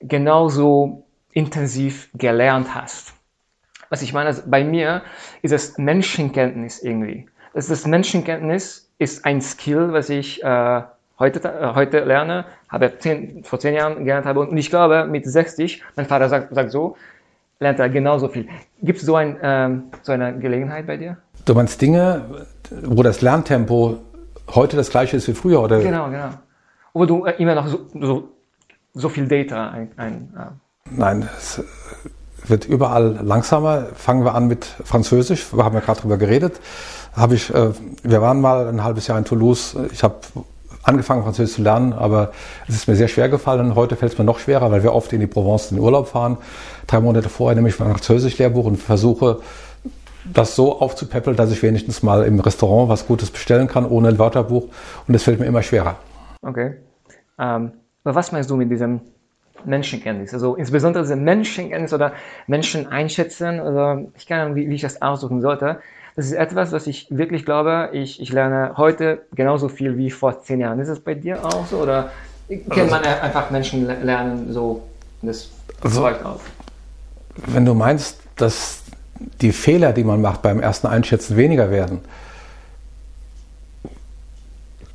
genauso 0.00 1.04
intensiv 1.32 2.10
gelernt 2.14 2.74
hast? 2.74 3.12
Was 3.90 4.02
ich 4.02 4.12
meine, 4.12 4.34
bei 4.46 4.64
mir 4.64 5.02
ist 5.42 5.52
es 5.52 5.76
Menschenkenntnis 5.78 6.82
irgendwie. 6.82 7.28
Das, 7.54 7.68
das 7.68 7.86
Menschenkenntnis 7.86 8.90
ist 8.98 9.24
ein 9.24 9.40
Skill, 9.40 9.92
was 9.92 10.10
ich 10.10 10.42
äh, 10.42 10.82
heute, 11.20 11.48
äh, 11.48 11.74
heute 11.74 12.00
lerne, 12.00 12.46
habe 12.68 12.98
zehn, 12.98 13.44
vor 13.44 13.60
zehn 13.60 13.74
Jahren 13.74 13.98
gelernt 14.00 14.26
habe 14.26 14.40
und 14.40 14.56
ich 14.56 14.70
glaube, 14.70 15.06
mit 15.06 15.24
60, 15.24 15.82
mein 15.94 16.06
Vater 16.06 16.28
sagt, 16.28 16.52
sagt 16.52 16.72
so, 16.72 16.96
lernt 17.60 17.78
er 17.78 17.88
genauso 17.88 18.28
viel. 18.28 18.48
Gibt 18.82 18.98
es 18.98 19.06
so, 19.06 19.14
ein, 19.14 19.36
ähm, 19.40 19.84
so 20.02 20.10
eine 20.10 20.36
Gelegenheit 20.36 20.88
bei 20.88 20.96
dir? 20.96 21.16
Du 21.44 21.54
meinst 21.54 21.80
Dinge, 21.80 22.46
wo 22.82 23.04
das 23.04 23.22
Lerntempo 23.22 23.98
heute 24.52 24.76
das 24.76 24.90
gleiche 24.90 25.16
ist 25.16 25.28
wie 25.28 25.34
früher, 25.34 25.62
oder? 25.62 25.80
Genau, 25.80 26.10
genau. 26.10 26.30
Wo 26.92 27.06
du 27.06 27.24
äh, 27.24 27.34
immer 27.38 27.54
noch 27.54 27.68
so, 27.68 27.86
so, 28.00 28.28
so 28.94 29.08
viel 29.08 29.28
Data 29.28 29.70
ein, 29.70 29.92
ein 29.96 30.32
ja. 30.34 30.52
Nein, 30.90 31.28
es 31.38 31.62
wird 32.46 32.66
überall 32.66 33.20
langsamer. 33.22 33.86
Fangen 33.94 34.24
wir 34.24 34.34
an 34.34 34.48
mit 34.48 34.64
Französisch. 34.64 35.54
Wir 35.54 35.64
haben 35.64 35.74
ja 35.74 35.80
gerade 35.80 36.00
drüber 36.00 36.18
geredet. 36.18 36.60
Habe 37.14 37.34
ich, 37.34 37.52
äh, 37.54 37.70
wir 38.02 38.22
waren 38.22 38.40
mal 38.40 38.68
ein 38.68 38.82
halbes 38.82 39.06
Jahr 39.06 39.18
in 39.18 39.24
Toulouse. 39.24 39.76
Ich 39.92 40.02
habe 40.02 40.16
angefangen, 40.82 41.22
Französisch 41.22 41.56
zu 41.56 41.62
lernen, 41.62 41.92
aber 41.92 42.32
es 42.68 42.74
ist 42.74 42.88
mir 42.88 42.96
sehr 42.96 43.08
schwer 43.08 43.28
gefallen. 43.28 43.74
Heute 43.74 43.96
fällt 43.96 44.12
es 44.12 44.18
mir 44.18 44.24
noch 44.24 44.38
schwerer, 44.38 44.70
weil 44.70 44.82
wir 44.82 44.92
oft 44.92 45.12
in 45.12 45.20
die 45.20 45.26
Provence 45.26 45.70
in 45.70 45.76
den 45.76 45.84
Urlaub 45.84 46.08
fahren. 46.08 46.38
Drei 46.86 47.00
Monate 47.00 47.28
vorher 47.28 47.54
nehme 47.54 47.68
ich 47.68 47.78
mein 47.78 47.90
Französisch-Lehrbuch 47.90 48.66
und 48.66 48.76
versuche, 48.76 49.40
das 50.32 50.56
so 50.56 50.80
aufzupäppeln, 50.80 51.36
dass 51.36 51.50
ich 51.50 51.62
wenigstens 51.62 52.02
mal 52.02 52.24
im 52.24 52.40
Restaurant 52.40 52.88
was 52.88 53.06
Gutes 53.06 53.30
bestellen 53.30 53.66
kann, 53.66 53.86
ohne 53.86 54.08
ein 54.08 54.18
Wörterbuch. 54.18 54.68
Und 55.06 55.14
es 55.14 55.22
fällt 55.22 55.40
mir 55.40 55.46
immer 55.46 55.62
schwerer. 55.62 55.96
Okay. 56.42 56.74
Ähm, 57.38 57.72
aber 58.04 58.14
was 58.14 58.32
meinst 58.32 58.50
du 58.50 58.56
mit 58.56 58.70
diesem 58.70 59.00
Menschenkenntnis? 59.64 60.32
Also 60.34 60.56
insbesondere 60.56 61.02
diese 61.04 61.16
Menschenkenntnis 61.16 61.92
oder 61.92 62.12
Menschen 62.46 62.86
einschätzen 62.86 63.60
oder 63.60 64.02
ich 64.16 64.32
Ahnung, 64.32 64.54
wie, 64.56 64.68
wie 64.68 64.74
ich 64.74 64.82
das 64.82 65.00
aussuchen 65.00 65.40
sollte. 65.40 65.78
Das 66.16 66.26
ist 66.26 66.32
etwas, 66.32 66.70
was 66.70 66.86
ich 66.86 67.08
wirklich 67.10 67.44
glaube, 67.44 67.90
ich, 67.92 68.20
ich 68.20 68.30
lerne 68.30 68.74
heute 68.76 69.22
genauso 69.34 69.68
viel 69.68 69.96
wie 69.96 70.10
vor 70.10 70.42
zehn 70.42 70.60
Jahren. 70.60 70.78
Ist 70.78 70.88
das 70.88 71.00
bei 71.00 71.14
dir 71.14 71.44
auch 71.44 71.66
so? 71.66 71.78
Oder 71.78 72.10
kann 72.70 72.88
man 72.88 73.02
einfach 73.02 73.50
Menschen 73.50 73.86
lernen, 73.86 74.52
so 74.52 74.82
das 75.22 75.50
also, 75.80 76.06
aus? 76.06 76.40
Wenn 77.46 77.64
du 77.64 77.74
meinst, 77.74 78.20
dass 78.36 78.82
die 79.40 79.52
Fehler, 79.52 79.92
die 79.92 80.04
man 80.04 80.20
macht 80.20 80.42
beim 80.42 80.60
ersten 80.60 80.86
Einschätzen, 80.86 81.36
weniger 81.36 81.70
werden, 81.70 82.00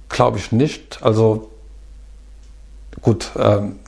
glaube 0.09 0.37
ich 0.37 0.51
nicht. 0.51 0.99
Also 1.01 1.49
gut, 3.01 3.31
ähm, 3.37 3.79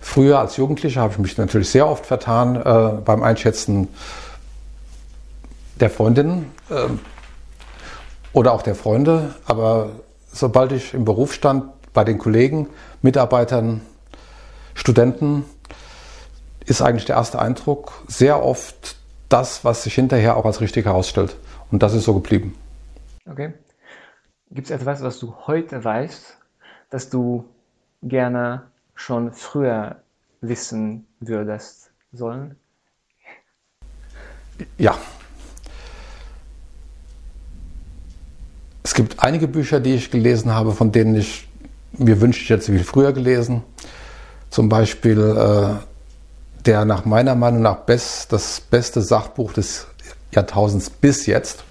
früher 0.00 0.38
als 0.38 0.56
Jugendlicher 0.56 1.00
habe 1.00 1.14
ich 1.14 1.18
mich 1.18 1.36
natürlich 1.36 1.70
sehr 1.70 1.88
oft 1.88 2.06
vertan 2.06 2.56
äh, 2.56 3.00
beim 3.04 3.22
Einschätzen 3.22 3.88
der 5.76 5.90
Freundinnen 5.90 6.50
äh, 6.70 6.88
oder 8.32 8.52
auch 8.52 8.62
der 8.62 8.74
Freunde. 8.74 9.34
Aber 9.44 9.90
sobald 10.32 10.72
ich 10.72 10.94
im 10.94 11.04
Beruf 11.04 11.32
stand, 11.32 11.72
bei 11.92 12.04
den 12.04 12.18
Kollegen, 12.18 12.68
Mitarbeitern, 13.00 13.80
Studenten, 14.74 15.44
ist 16.66 16.82
eigentlich 16.82 17.06
der 17.06 17.16
erste 17.16 17.38
Eindruck 17.38 18.02
sehr 18.06 18.42
oft 18.42 18.96
das, 19.28 19.64
was 19.64 19.84
sich 19.84 19.94
hinterher 19.94 20.36
auch 20.36 20.44
als 20.44 20.60
richtig 20.60 20.84
herausstellt. 20.84 21.36
Und 21.70 21.82
das 21.82 21.94
ist 21.94 22.04
so 22.04 22.14
geblieben. 22.14 22.54
Okay. 23.28 23.54
Gibt 24.50 24.66
es 24.66 24.70
etwas, 24.70 25.02
was 25.02 25.18
du 25.18 25.34
heute 25.46 25.82
weißt, 25.82 26.38
dass 26.90 27.08
du 27.08 27.44
gerne 28.02 28.70
schon 28.94 29.32
früher 29.32 30.02
wissen 30.40 31.06
würdest 31.20 31.90
sollen? 32.12 32.56
Ja, 34.78 34.96
Es 38.86 38.94
gibt 38.94 39.18
einige 39.18 39.48
Bücher, 39.48 39.80
die 39.80 39.96
ich 39.96 40.12
gelesen 40.12 40.54
habe, 40.54 40.70
von 40.70 40.92
denen 40.92 41.16
ich 41.16 41.48
mir 41.98 42.20
wünsche, 42.20 42.40
ich 42.40 42.50
hätte 42.50 42.62
sie 42.62 42.70
viel 42.70 42.84
früher 42.84 43.12
gelesen. 43.12 43.64
Zum 44.48 44.68
Beispiel 44.68 45.18
äh, 45.18 46.62
der 46.66 46.84
nach 46.84 47.04
meiner 47.04 47.34
Meinung 47.34 47.62
nach 47.62 47.78
best, 47.78 48.32
das 48.32 48.60
beste 48.60 49.02
Sachbuch 49.02 49.52
des 49.52 49.88
Jahrtausends 50.30 50.88
bis 50.88 51.26
jetzt. 51.26 51.64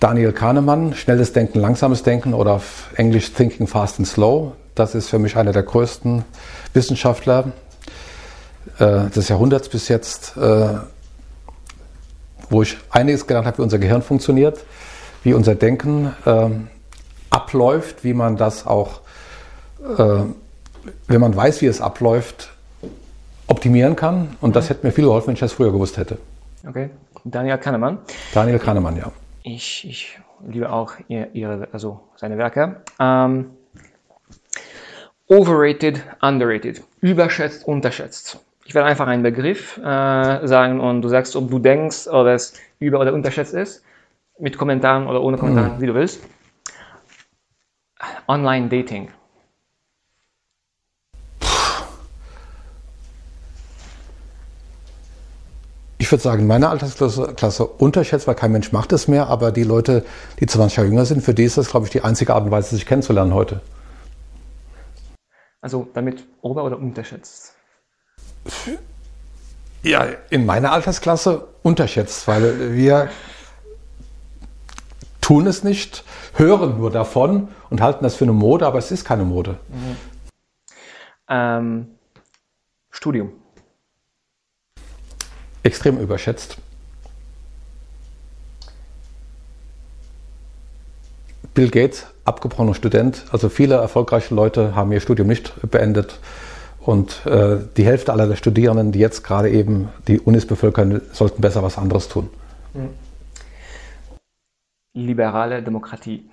Daniel 0.00 0.34
Kahnemann, 0.34 0.92
Schnelles 0.92 1.32
Denken, 1.32 1.60
Langsames 1.60 2.02
Denken 2.02 2.34
oder 2.34 2.52
auf 2.52 2.90
Englisch 2.96 3.32
Thinking 3.32 3.66
Fast 3.66 3.98
and 3.98 4.06
Slow. 4.06 4.52
Das 4.74 4.94
ist 4.94 5.08
für 5.08 5.18
mich 5.18 5.38
einer 5.38 5.52
der 5.52 5.62
größten 5.62 6.26
Wissenschaftler 6.74 7.52
äh, 8.78 9.08
des 9.08 9.30
Jahrhunderts 9.30 9.70
bis 9.70 9.88
jetzt, 9.88 10.36
äh, 10.36 10.74
wo 12.50 12.60
ich 12.60 12.76
einiges 12.90 13.26
gelernt 13.26 13.46
habe, 13.46 13.56
wie 13.56 13.62
unser 13.62 13.78
Gehirn 13.78 14.02
funktioniert 14.02 14.58
wie 15.22 15.34
unser 15.34 15.54
Denken 15.54 16.14
äh, 16.24 16.48
abläuft, 17.30 18.04
wie 18.04 18.14
man 18.14 18.36
das 18.36 18.66
auch, 18.66 19.00
äh, 19.96 20.22
wenn 21.06 21.20
man 21.20 21.34
weiß, 21.34 21.62
wie 21.62 21.66
es 21.66 21.80
abläuft, 21.80 22.50
optimieren 23.46 23.96
kann. 23.96 24.36
Und 24.40 24.56
das 24.56 24.70
hätte 24.70 24.86
mir 24.86 24.92
viel 24.92 25.04
geholfen, 25.04 25.28
wenn 25.28 25.34
ich 25.34 25.40
das 25.40 25.52
früher 25.52 25.72
gewusst 25.72 25.96
hätte. 25.96 26.18
Okay. 26.66 26.90
Daniel 27.24 27.58
Kahnemann. 27.58 27.98
Daniel 28.32 28.58
Kahnemann, 28.58 28.96
ja. 28.96 29.12
ich, 29.42 29.86
ich 29.86 30.18
liebe 30.46 30.70
auch 30.70 30.92
ihre, 31.08 31.68
also 31.72 32.00
seine 32.16 32.38
Werke. 32.38 32.76
Ähm, 32.98 33.50
overrated, 35.26 36.02
underrated. 36.22 36.82
Überschätzt, 37.00 37.66
unterschätzt. 37.66 38.38
Ich 38.64 38.74
werde 38.74 38.88
einfach 38.88 39.06
einen 39.06 39.22
Begriff 39.22 39.78
äh, 39.78 40.46
sagen 40.46 40.80
und 40.80 41.02
du 41.02 41.08
sagst, 41.08 41.34
ob 41.36 41.50
du 41.50 41.58
denkst, 41.58 42.06
ob 42.08 42.26
es 42.26 42.54
über- 42.78 43.00
oder 43.00 43.12
unterschätzt 43.12 43.52
ist. 43.54 43.82
Mit 44.40 44.56
Kommentaren 44.56 45.06
oder 45.06 45.22
ohne 45.22 45.36
Kommentaren, 45.36 45.76
mhm. 45.76 45.80
wie 45.80 45.86
du 45.86 45.94
willst. 45.94 46.22
Online-Dating. 48.26 49.10
Ich 55.98 56.10
würde 56.10 56.22
sagen, 56.22 56.46
meine 56.46 56.70
Altersklasse 56.70 57.34
Klasse 57.36 57.66
unterschätzt, 57.66 58.26
weil 58.26 58.34
kein 58.34 58.52
Mensch 58.52 58.72
macht 58.72 58.92
es 58.92 59.06
mehr, 59.06 59.28
aber 59.28 59.52
die 59.52 59.62
Leute, 59.62 60.04
die 60.40 60.46
20 60.46 60.78
Jahre 60.78 60.88
jünger 60.88 61.04
sind, 61.04 61.22
für 61.22 61.34
die 61.34 61.44
ist 61.44 61.58
das, 61.58 61.68
glaube 61.68 61.86
ich, 61.86 61.92
die 61.92 62.02
einzige 62.02 62.34
Art 62.34 62.44
und 62.44 62.50
Weise, 62.50 62.74
sich 62.74 62.86
kennenzulernen 62.86 63.34
heute. 63.34 63.60
Also 65.60 65.86
damit 65.92 66.26
ober- 66.40 66.64
oder 66.64 66.78
unterschätzt? 66.78 67.54
Ja, 69.82 70.06
in 70.30 70.46
meiner 70.46 70.72
Altersklasse 70.72 71.46
unterschätzt, 71.62 72.26
weil 72.26 72.74
wir 72.74 73.10
tun 75.30 75.46
es 75.46 75.62
nicht, 75.62 76.02
hören 76.34 76.78
nur 76.78 76.90
davon 76.90 77.46
und 77.70 77.80
halten 77.80 78.02
das 78.02 78.16
für 78.16 78.24
eine 78.24 78.32
Mode, 78.32 78.66
aber 78.66 78.78
es 78.78 78.90
ist 78.90 79.04
keine 79.04 79.22
Mode. 79.22 79.60
Mhm. 79.68 79.96
Ähm, 81.28 81.86
Studium. 82.90 83.30
Extrem 85.62 85.98
überschätzt. 85.98 86.56
Bill 91.54 91.70
Gates, 91.70 92.08
abgebrochener 92.24 92.74
Student. 92.74 93.24
Also 93.30 93.50
viele 93.50 93.76
erfolgreiche 93.76 94.34
Leute 94.34 94.74
haben 94.74 94.90
ihr 94.90 94.98
Studium 94.98 95.28
nicht 95.28 95.52
beendet. 95.70 96.18
Und 96.80 97.24
äh, 97.26 97.58
die 97.76 97.84
Hälfte 97.84 98.12
aller 98.12 98.26
der 98.26 98.34
Studierenden, 98.34 98.90
die 98.90 98.98
jetzt 98.98 99.22
gerade 99.22 99.48
eben 99.48 99.90
die 100.08 100.18
Unis 100.18 100.44
bevölkern, 100.44 101.02
sollten 101.12 101.40
besser 101.40 101.62
was 101.62 101.78
anderes 101.78 102.08
tun. 102.08 102.30
Hm. 102.72 102.88
Liberale 104.92 105.62
Demokratie. 105.62 106.28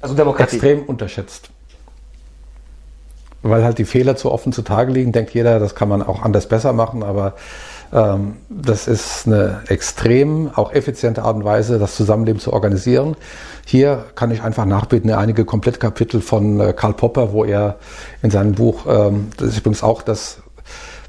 Also 0.00 0.14
Demokratie. 0.14 0.56
Extrem 0.56 0.82
unterschätzt. 0.84 1.50
Weil 3.42 3.62
halt 3.62 3.78
die 3.78 3.84
Fehler 3.84 4.16
zu 4.16 4.32
offen 4.32 4.52
zutage 4.52 4.90
liegen, 4.90 5.12
denkt 5.12 5.34
jeder, 5.34 5.58
das 5.58 5.74
kann 5.74 5.88
man 5.88 6.02
auch 6.02 6.22
anders 6.22 6.48
besser 6.48 6.72
machen, 6.72 7.02
aber 7.02 7.34
ähm, 7.92 8.36
das 8.48 8.88
ist 8.88 9.26
eine 9.26 9.62
extrem, 9.68 10.50
auch 10.54 10.72
effiziente 10.72 11.22
Art 11.22 11.36
und 11.36 11.44
Weise, 11.44 11.78
das 11.78 11.94
Zusammenleben 11.94 12.40
zu 12.40 12.54
organisieren. 12.54 13.16
Hier 13.66 14.06
kann 14.14 14.30
ich 14.30 14.42
einfach 14.42 14.64
nachbeten, 14.64 15.10
einige 15.10 15.44
Komplettkapitel 15.44 16.22
von 16.22 16.58
äh, 16.58 16.72
Karl 16.72 16.94
Popper, 16.94 17.32
wo 17.32 17.44
er 17.44 17.78
in 18.22 18.30
seinem 18.30 18.52
Buch, 18.52 18.86
ähm, 18.88 19.28
das 19.36 19.48
ist 19.48 19.58
übrigens 19.58 19.82
auch 19.82 20.00
das 20.00 20.38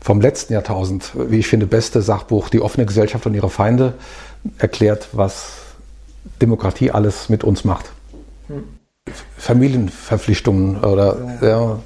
vom 0.02 0.22
letzten 0.22 0.54
Jahrtausend, 0.54 1.14
wie 1.16 1.40
ich 1.40 1.48
finde, 1.48 1.66
beste 1.66 2.02
Sachbuch, 2.02 2.50
Die 2.50 2.62
offene 2.62 2.86
Gesellschaft 2.86 3.26
und 3.26 3.34
ihre 3.34 3.50
Feinde, 3.50 3.94
erklärt, 4.60 5.08
was 5.14 5.65
Demokratie 6.42 6.92
alles 6.92 7.30
mit 7.30 7.44
uns 7.44 7.64
macht. 7.64 7.92
Hm. 8.48 8.64
Familienverpflichtungen 9.38 10.84
oder 10.84 11.38
ja, 11.42 11.80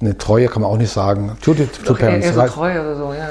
eine 0.00 0.18
Treue 0.18 0.48
kann 0.48 0.62
man 0.62 0.70
auch 0.70 0.76
nicht 0.76 0.92
sagen. 0.92 1.36
To 1.40 1.54
Parents. 1.94 2.26
Eher 2.26 2.34
so 2.34 2.46
Treue 2.46 2.80
oder 2.80 2.96
so, 2.96 3.12
ja. 3.14 3.28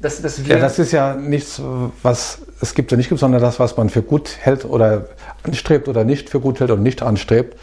Das, 0.00 0.22
das 0.22 0.46
ja, 0.46 0.58
das 0.58 0.78
ist 0.78 0.92
ja 0.92 1.14
nichts, 1.14 1.60
was 2.02 2.38
es 2.60 2.74
gibt 2.74 2.92
oder 2.92 2.98
nicht 2.98 3.08
gibt, 3.08 3.20
sondern 3.20 3.42
das, 3.42 3.58
was 3.58 3.76
man 3.76 3.90
für 3.90 4.02
gut 4.02 4.36
hält 4.38 4.64
oder 4.64 5.08
anstrebt 5.42 5.88
oder 5.88 6.04
nicht 6.04 6.30
für 6.30 6.38
gut 6.38 6.60
hält 6.60 6.70
und 6.70 6.82
nicht 6.84 7.02
anstrebt. 7.02 7.58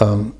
Ähm, 0.00 0.32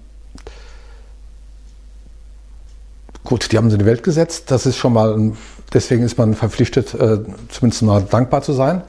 gut, 3.24 3.52
die 3.52 3.58
haben 3.58 3.68
sie 3.68 3.74
in 3.74 3.80
die 3.80 3.86
Welt 3.86 4.02
gesetzt. 4.02 4.50
Das 4.50 4.64
ist 4.64 4.78
schon 4.78 4.94
mal, 4.94 5.12
ein, 5.12 5.36
deswegen 5.72 6.02
ist 6.02 6.18
man 6.18 6.34
verpflichtet, 6.34 6.94
äh, 6.94 7.18
zumindest 7.48 7.82
mal 7.82 8.02
dankbar 8.02 8.42
zu 8.42 8.52
sein. 8.52 8.82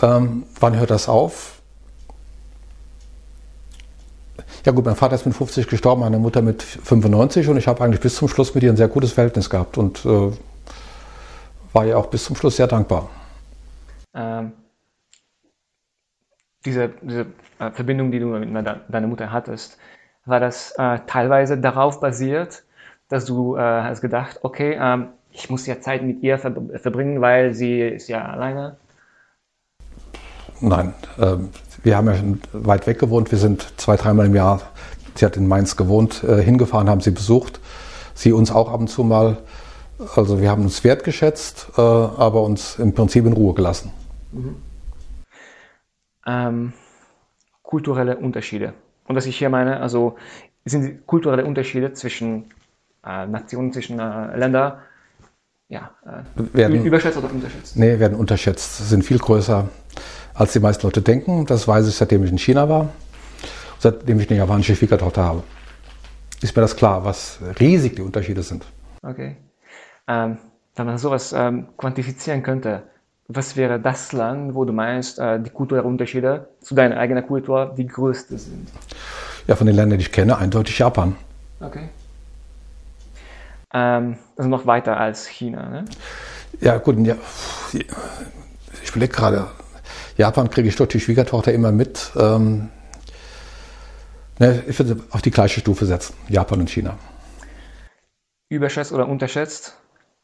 Ähm, 0.00 0.44
wann 0.58 0.78
hört 0.78 0.90
das 0.90 1.08
auf? 1.08 1.60
Ja 4.64 4.72
gut, 4.72 4.84
mein 4.84 4.96
Vater 4.96 5.14
ist 5.14 5.24
mit 5.24 5.34
50 5.34 5.68
gestorben, 5.68 6.02
meine 6.02 6.18
Mutter 6.18 6.42
mit 6.42 6.62
95 6.62 7.48
und 7.48 7.56
ich 7.56 7.66
habe 7.66 7.82
eigentlich 7.82 8.00
bis 8.00 8.16
zum 8.16 8.28
Schluss 8.28 8.54
mit 8.54 8.62
ihr 8.62 8.70
ein 8.70 8.76
sehr 8.76 8.88
gutes 8.88 9.12
Verhältnis 9.12 9.48
gehabt 9.48 9.78
und 9.78 10.04
äh, 10.04 10.32
war 11.72 11.86
ihr 11.86 11.98
auch 11.98 12.06
bis 12.06 12.24
zum 12.24 12.36
Schluss 12.36 12.56
sehr 12.56 12.66
dankbar. 12.66 13.08
Ähm, 14.14 14.52
diese, 16.64 16.90
diese 17.00 17.26
äh, 17.58 17.70
Verbindung, 17.70 18.10
die 18.10 18.18
du 18.18 18.26
mit 18.26 18.66
deiner 18.66 19.06
Mutter 19.06 19.32
hattest, 19.32 19.78
war 20.26 20.40
das 20.40 20.72
äh, 20.76 20.98
teilweise 21.06 21.56
darauf 21.56 22.00
basiert, 22.00 22.64
dass 23.08 23.24
du 23.24 23.56
äh, 23.56 23.60
hast 23.60 24.02
gedacht, 24.02 24.40
okay, 24.42 24.78
ähm, 24.78 25.08
ich 25.32 25.50
muss 25.50 25.66
ja 25.66 25.80
Zeit 25.80 26.02
mit 26.02 26.22
ihr 26.22 26.38
ver 26.38 26.54
verbringen, 26.76 27.20
weil 27.20 27.54
sie 27.54 27.80
ist 27.80 28.08
ja 28.08 28.24
alleine? 28.24 28.76
Nein, 30.60 30.94
ähm, 31.18 31.50
wir 31.82 31.96
haben 31.96 32.06
ja 32.06 32.16
schon 32.16 32.40
weit 32.52 32.86
weg 32.86 32.98
gewohnt. 32.98 33.30
Wir 33.30 33.38
sind 33.38 33.66
zwei, 33.78 33.96
dreimal 33.96 34.26
im 34.26 34.34
Jahr, 34.34 34.60
sie 35.14 35.24
hat 35.24 35.36
in 35.36 35.48
Mainz 35.48 35.76
gewohnt, 35.76 36.22
äh, 36.24 36.42
hingefahren, 36.42 36.88
haben 36.90 37.00
sie 37.00 37.10
besucht. 37.10 37.60
Sie 38.14 38.32
uns 38.32 38.50
auch 38.50 38.70
ab 38.70 38.80
und 38.80 38.88
zu 38.88 39.02
mal. 39.02 39.38
Also 40.14 40.40
wir 40.40 40.50
haben 40.50 40.62
uns 40.62 40.84
wertgeschätzt, 40.84 41.72
äh, 41.76 41.80
aber 41.80 42.42
uns 42.42 42.78
im 42.78 42.94
Prinzip 42.94 43.24
in 43.26 43.32
Ruhe 43.32 43.54
gelassen. 43.54 43.92
Mhm. 44.32 44.56
Ähm, 46.26 46.72
kulturelle 47.62 48.16
Unterschiede. 48.16 48.74
Und 49.06 49.16
was 49.16 49.26
ich 49.26 49.38
hier 49.38 49.48
meine, 49.48 49.80
also 49.80 50.16
sind 50.64 51.06
kulturelle 51.06 51.44
Unterschiede 51.44 51.92
zwischen 51.94 52.50
äh, 53.04 53.26
Nationen, 53.26 53.72
zwischen 53.72 53.98
äh, 53.98 54.36
Ländern, 54.36 54.74
ja, 55.70 55.90
äh, 56.04 56.58
werden, 56.58 56.84
überschätzt 56.84 57.16
oder 57.16 57.30
unterschätzt? 57.30 57.76
Nee, 57.76 57.98
werden 58.00 58.18
unterschätzt, 58.18 58.88
sind 58.88 59.04
viel 59.04 59.18
größer 59.18 59.68
als 60.34 60.52
die 60.52 60.60
meisten 60.60 60.86
Leute 60.86 61.00
denken. 61.00 61.46
Das 61.46 61.66
weiß 61.66 61.88
ich, 61.88 61.94
seitdem 61.94 62.24
ich 62.24 62.30
in 62.30 62.38
China 62.38 62.68
war, 62.68 62.88
seitdem 63.78 64.18
ich 64.18 64.28
eine 64.28 64.38
japanische 64.38 64.74
Schwiegertochter 64.74 65.24
habe. 65.24 65.42
Ist 66.42 66.56
mir 66.56 66.62
das 66.62 66.74
klar, 66.74 67.04
was 67.04 67.38
riesig 67.60 67.96
die 67.96 68.02
Unterschiede 68.02 68.42
sind. 68.42 68.64
Okay. 69.02 69.36
Ähm, 70.08 70.38
wenn 70.74 70.86
man 70.86 70.98
sowas 70.98 71.32
ähm, 71.32 71.68
quantifizieren 71.76 72.42
könnte, 72.42 72.82
was 73.28 73.56
wäre 73.56 73.78
das 73.78 74.12
Land, 74.12 74.56
wo 74.56 74.64
du 74.64 74.72
meinst, 74.72 75.20
äh, 75.20 75.38
die 75.40 75.50
kulturellen 75.50 75.86
Unterschiede 75.86 76.48
zu 76.60 76.74
deiner 76.74 76.96
eigenen 76.96 77.24
Kultur 77.24 77.74
die 77.76 77.86
größte 77.86 78.38
sind? 78.38 78.68
Ja, 79.46 79.54
von 79.54 79.68
den 79.68 79.76
Ländern, 79.76 79.98
die 79.98 80.06
ich 80.06 80.12
kenne, 80.12 80.36
eindeutig 80.36 80.78
Japan. 80.78 81.14
Okay. 81.60 81.90
Ähm, 83.72 84.18
also 84.36 84.48
noch 84.48 84.66
weiter 84.66 84.98
als 84.98 85.26
China, 85.26 85.68
ne? 85.68 85.84
Ja, 86.60 86.78
gut, 86.78 86.98
ja, 87.06 87.16
ich 87.72 88.90
überlege 88.90 89.12
gerade, 89.12 89.46
Japan 90.16 90.50
kriege 90.50 90.68
ich 90.68 90.76
durch 90.76 90.90
die 90.90 91.00
Schwiegertochter 91.00 91.52
immer 91.52 91.72
mit. 91.72 92.10
Ähm, 92.16 92.68
ne, 94.38 94.62
ich 94.66 94.78
würde 94.78 95.02
auf 95.10 95.22
die 95.22 95.30
gleiche 95.30 95.60
Stufe 95.60 95.86
setzen, 95.86 96.14
Japan 96.28 96.60
und 96.60 96.70
China. 96.70 96.98
Überschätzt 98.48 98.92
oder 98.92 99.08
unterschätzt? 99.08 99.76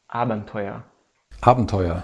Abenteuer. 0.07 0.83
Abenteuer. 1.41 2.03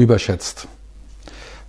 Überschätzt. 0.00 0.66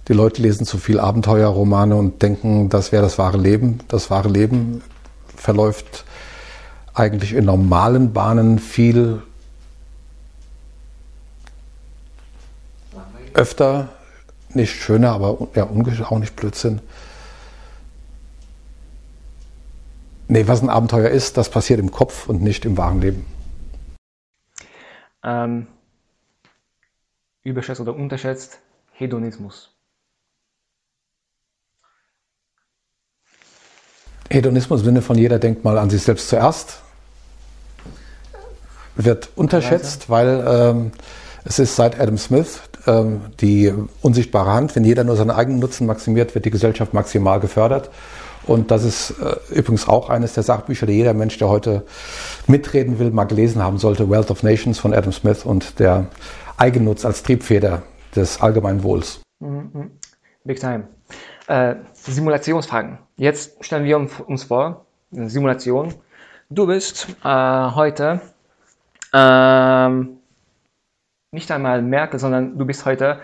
Die 0.08 0.14
Leute 0.14 0.42
lesen 0.42 0.66
zu 0.66 0.78
viel 0.78 1.00
Abenteuerromane 1.00 1.96
und 1.96 2.22
denken, 2.22 2.70
das 2.70 2.92
wäre 2.92 3.04
das 3.04 3.18
wahre 3.18 3.38
Leben. 3.38 3.80
Das 3.88 4.10
wahre 4.10 4.30
Leben 4.30 4.82
verläuft 5.36 6.06
eigentlich 6.94 7.34
in 7.34 7.46
normalen 7.46 8.14
Bahnen 8.14 8.60
viel 8.60 9.22
öfter, 13.34 13.90
nicht 14.54 14.74
schöner, 14.74 15.12
aber 15.12 15.48
ja, 15.56 15.66
auch 15.66 16.20
nicht 16.20 16.36
Blödsinn. 16.36 16.82
Nee, 20.28 20.48
was 20.48 20.62
ein 20.62 20.70
Abenteuer 20.70 21.10
ist, 21.10 21.38
das 21.38 21.50
passiert 21.50 21.80
im 21.80 21.92
Kopf 21.92 22.30
und 22.30 22.42
nicht 22.42 22.64
im 22.66 22.78
wahren 22.78 23.02
Leben. 23.02 23.26
Ähm, 25.24 25.68
überschätzt 27.44 27.82
oder 27.82 27.96
unterschätzt 27.96 28.60
Hedonismus. 28.92 29.76
Hedonismus 34.30 34.82
im 34.82 34.86
Sinne 34.86 35.02
von 35.02 35.18
jeder 35.18 35.40
denkt 35.40 35.64
mal 35.64 35.78
an 35.78 35.90
sich 35.90 36.04
selbst 36.04 36.30
zuerst, 36.30 36.82
wird 38.96 39.30
unterschätzt, 39.36 40.10
weil 40.10 40.44
ähm, 40.48 40.92
es 41.44 41.60
ist 41.60 41.76
seit 41.76 42.00
Adam 42.00 42.18
Smith 42.18 42.62
ähm, 42.88 43.22
die 43.42 43.74
unsichtbare 44.02 44.52
Hand. 44.52 44.76
Wenn 44.76 44.84
jeder 44.84 45.04
nur 45.04 45.16
seinen 45.16 45.32
eigenen 45.32 45.60
Nutzen 45.60 45.88
maximiert, 45.88 46.36
wird 46.36 46.46
die 46.46 46.52
Gesellschaft 46.52 46.94
maximal 46.94 47.40
gefördert. 47.40 47.90
Und 48.48 48.72
das 48.72 48.84
ist 48.84 49.12
äh, 49.22 49.36
übrigens 49.54 49.88
auch 49.88 50.10
eines 50.10 50.34
der 50.34 50.44
Sachbücher, 50.44 50.86
die 50.86 50.94
jeder 50.94 51.14
Mensch, 51.14 51.38
der 51.38 51.50
heute 51.50 51.84
mitreden 52.48 53.00
will, 53.00 53.12
mal 53.12 53.26
gelesen 53.26 53.62
haben 53.62 53.78
sollte. 53.78 54.10
Wealth 54.10 54.32
of 54.32 54.44
Nations 54.44 54.80
von 54.80 54.94
Adam 54.94 55.12
Smith 55.12 55.46
und 55.46 55.80
der 55.80 56.08
Eigennutz 56.62 57.06
als 57.06 57.24
Triebfeder 57.24 57.82
des 58.16 58.40
allgemeinen 58.40 58.84
Wohls. 58.84 59.24
Mhm. 59.40 59.98
Big 60.44 60.60
time. 60.60 60.88
Äh, 61.48 61.76
Simulationsfragen. 61.94 63.00
Jetzt 63.18 63.66
stellen 63.66 63.84
wir 63.84 63.98
uns 63.98 64.44
vor, 64.44 64.86
eine 65.12 65.28
Simulation. 65.28 65.96
Du 66.52 66.68
bist 66.68 67.08
äh, 67.24 67.28
heute 67.28 68.22
ähm, 69.12 70.20
nicht 71.32 71.50
einmal 71.50 71.82
Merkel, 71.82 72.20
sondern 72.20 72.60
du 72.60 72.66
bist 72.66 72.86
heute 72.86 73.22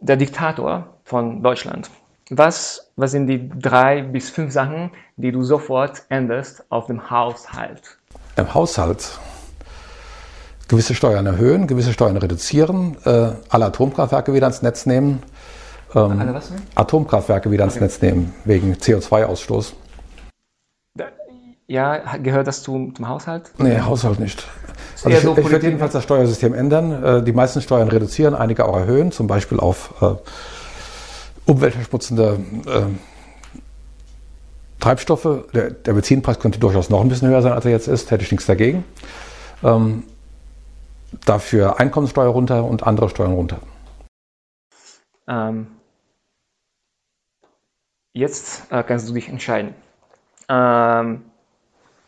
der 0.00 0.16
Diktator 0.18 0.98
von 1.04 1.42
Deutschland. 1.42 1.90
Was, 2.28 2.92
was 2.96 3.12
sind 3.12 3.26
die 3.28 3.48
drei 3.48 4.02
bis 4.02 4.28
fünf 4.28 4.52
Sachen, 4.52 4.90
die 5.16 5.32
du 5.32 5.42
sofort 5.42 6.02
änderst 6.10 6.70
auf 6.70 6.88
dem 6.88 7.08
Haushalt? 7.10 7.96
Im 8.36 8.52
Haushalt 8.52 9.18
gewisse 10.68 10.94
Steuern 10.94 11.26
erhöhen, 11.26 11.66
gewisse 11.66 11.92
Steuern 11.92 12.16
reduzieren, 12.18 12.96
äh, 13.04 13.30
alle 13.48 13.66
Atomkraftwerke 13.66 14.34
wieder 14.34 14.46
ins 14.46 14.62
Netz 14.62 14.86
nehmen. 14.86 15.22
Ähm, 15.94 16.20
alle 16.20 16.34
was? 16.34 16.52
Atomkraftwerke 16.74 17.50
wieder 17.50 17.64
okay. 17.64 17.72
ins 17.72 17.80
Netz 17.80 18.02
nehmen, 18.02 18.34
wegen 18.44 18.74
CO2-Ausstoß. 18.74 19.72
Ja, 21.66 22.16
gehört 22.16 22.46
das 22.46 22.62
zum, 22.62 22.94
zum 22.94 23.08
Haushalt? 23.08 23.50
Nee, 23.58 23.80
Haushalt 23.80 24.20
nicht. 24.20 24.42
Also 25.04 25.10
ich, 25.10 25.20
so 25.20 25.36
ich 25.36 25.50
würde 25.50 25.66
jedenfalls 25.66 25.92
das 25.92 26.02
Steuersystem 26.02 26.54
ändern, 26.54 27.04
äh, 27.04 27.22
die 27.22 27.32
meisten 27.32 27.60
Steuern 27.60 27.88
reduzieren, 27.88 28.34
einige 28.34 28.64
auch 28.64 28.76
erhöhen, 28.76 29.12
zum 29.12 29.26
Beispiel 29.26 29.60
auf 29.60 29.94
äh, 30.00 30.14
umweltverschmutzende 31.44 32.40
äh, 32.66 32.82
Treibstoffe. 34.80 35.44
Der, 35.52 35.70
der, 35.70 35.92
Benzinpreis 35.92 36.38
könnte 36.38 36.58
durchaus 36.58 36.88
noch 36.88 37.02
ein 37.02 37.08
bisschen 37.08 37.28
höher 37.28 37.42
sein, 37.42 37.52
als 37.52 37.66
er 37.66 37.70
jetzt 37.70 37.86
ist, 37.86 38.10
hätte 38.10 38.24
ich 38.24 38.30
nichts 38.30 38.46
dagegen. 38.46 38.84
Ähm, 39.62 40.04
dafür 41.24 41.80
Einkommenssteuer 41.80 42.28
runter 42.28 42.64
und 42.64 42.82
andere 42.82 43.08
Steuern 43.08 43.32
runter. 43.32 43.58
Ähm, 45.26 45.68
jetzt 48.12 48.70
äh, 48.70 48.82
kannst 48.82 49.08
du 49.08 49.14
dich 49.14 49.28
entscheiden. 49.28 49.74
Ähm, 50.48 51.24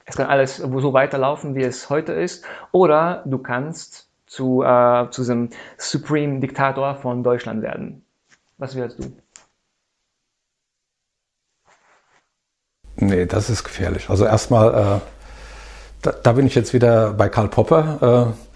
es 0.07 0.17
kann 0.17 0.27
alles 0.27 0.57
so 0.57 0.93
weiterlaufen, 0.93 1.55
wie 1.55 1.63
es 1.63 1.89
heute 1.89 2.13
ist, 2.13 2.45
oder 2.73 3.23
du 3.27 3.39
kannst 3.39 4.09
zu, 4.27 4.63
äh, 4.63 5.09
zu 5.11 5.23
diesem 5.23 5.51
Supreme 5.77 6.41
Diktator 6.41 6.97
von 6.97 7.23
Deutschland 7.23 7.63
werden. 7.63 8.05
Was 8.59 8.75
wirst 8.75 8.99
du? 8.99 9.13
Nee, 12.97 13.27
das 13.27 13.51
ist 13.51 13.65
gefährlich. 13.65 14.11
Also 14.11 14.25
erstmal, 14.25 14.69
äh, 14.75 15.01
da, 16.03 16.13
da, 16.13 16.33
bin 16.33 16.47
ich 16.47 16.55
jetzt 16.55 16.75
wieder 16.75 17.13
bei 17.13 17.29
Karl 17.29 17.49
Popper. 17.49 18.35
Äh, 18.37 18.51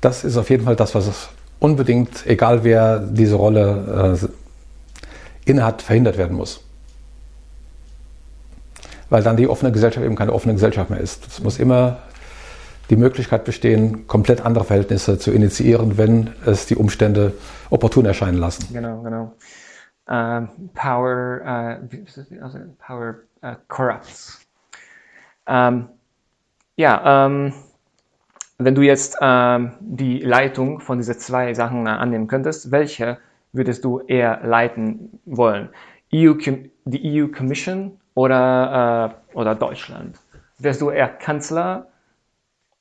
das 0.00 0.24
ist 0.24 0.36
auf 0.36 0.50
jeden 0.50 0.64
Fall 0.64 0.76
das, 0.76 0.94
was 0.94 1.28
unbedingt, 1.58 2.26
egal 2.26 2.64
wer 2.64 2.98
diese 3.00 3.36
Rolle 3.36 4.18
äh, 4.22 5.50
innehat, 5.50 5.82
verhindert 5.82 6.18
werden 6.18 6.36
muss. 6.36 6.60
Weil 9.10 9.22
dann 9.22 9.36
die 9.36 9.48
offene 9.48 9.72
Gesellschaft 9.72 10.04
eben 10.04 10.16
keine 10.16 10.32
offene 10.32 10.54
Gesellschaft 10.54 10.90
mehr 10.90 11.00
ist. 11.00 11.26
Es 11.26 11.42
muss 11.42 11.58
immer 11.58 11.98
die 12.90 12.96
Möglichkeit 12.96 13.44
bestehen, 13.44 14.06
komplett 14.06 14.44
andere 14.44 14.64
Verhältnisse 14.64 15.18
zu 15.18 15.30
initiieren, 15.32 15.98
wenn 15.98 16.30
es 16.46 16.66
die 16.66 16.76
Umstände 16.76 17.34
opportun 17.70 18.06
erscheinen 18.06 18.38
lassen. 18.38 18.72
Genau, 18.72 19.02
genau. 19.02 19.32
Uh, 20.10 20.46
power, 20.72 21.42
uh, 21.44 21.86
power 22.78 23.16
uh, 23.42 23.56
corrupts. 23.68 24.40
Ähm, 25.46 25.88
ja, 26.76 27.26
ähm, 27.26 27.52
wenn 28.58 28.74
du 28.74 28.82
jetzt 28.82 29.16
ähm, 29.20 29.72
die 29.80 30.18
Leitung 30.18 30.80
von 30.80 30.98
diesen 30.98 31.18
zwei 31.18 31.54
Sachen 31.54 31.86
äh, 31.86 31.90
annehmen 31.90 32.26
könntest, 32.26 32.70
welche 32.72 33.18
würdest 33.52 33.84
du 33.84 34.00
eher 34.00 34.40
leiten 34.44 35.20
wollen? 35.24 35.70
EU, 36.12 36.34
die 36.84 37.22
EU 37.22 37.28
Commission 37.28 37.92
oder, 38.14 39.14
äh, 39.32 39.36
oder 39.36 39.54
Deutschland? 39.54 40.16
Wärst 40.58 40.80
du 40.80 40.90
eher 40.90 41.08
Kanzler 41.08 41.86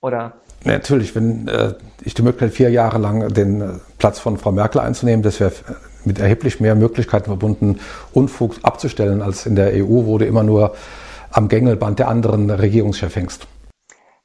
oder? 0.01 0.33
Natürlich, 0.63 1.15
wenn 1.15 1.47
äh, 1.47 1.75
ich 2.03 2.15
die 2.15 2.23
Möglichkeit 2.23 2.53
vier 2.53 2.71
Jahre 2.71 2.97
lang 2.97 3.31
den 3.31 3.61
äh, 3.61 3.65
Platz 3.99 4.19
von 4.19 4.37
Frau 4.37 4.51
Merkel 4.51 4.81
einzunehmen, 4.81 5.21
das 5.21 5.39
wäre 5.39 5.53
mit 6.05 6.19
erheblich 6.19 6.59
mehr 6.59 6.73
Möglichkeiten 6.73 7.25
verbunden, 7.25 7.79
Unfug 8.13 8.55
abzustellen 8.63 9.21
als 9.21 9.45
in 9.45 9.55
der 9.55 9.73
EU, 9.73 10.05
wo 10.05 10.17
du 10.17 10.25
immer 10.25 10.43
nur 10.43 10.75
am 11.29 11.49
Gängelband 11.49 11.99
der 11.99 12.07
anderen 12.07 12.49
Regierungschef 12.49 13.15
hängst. 13.15 13.47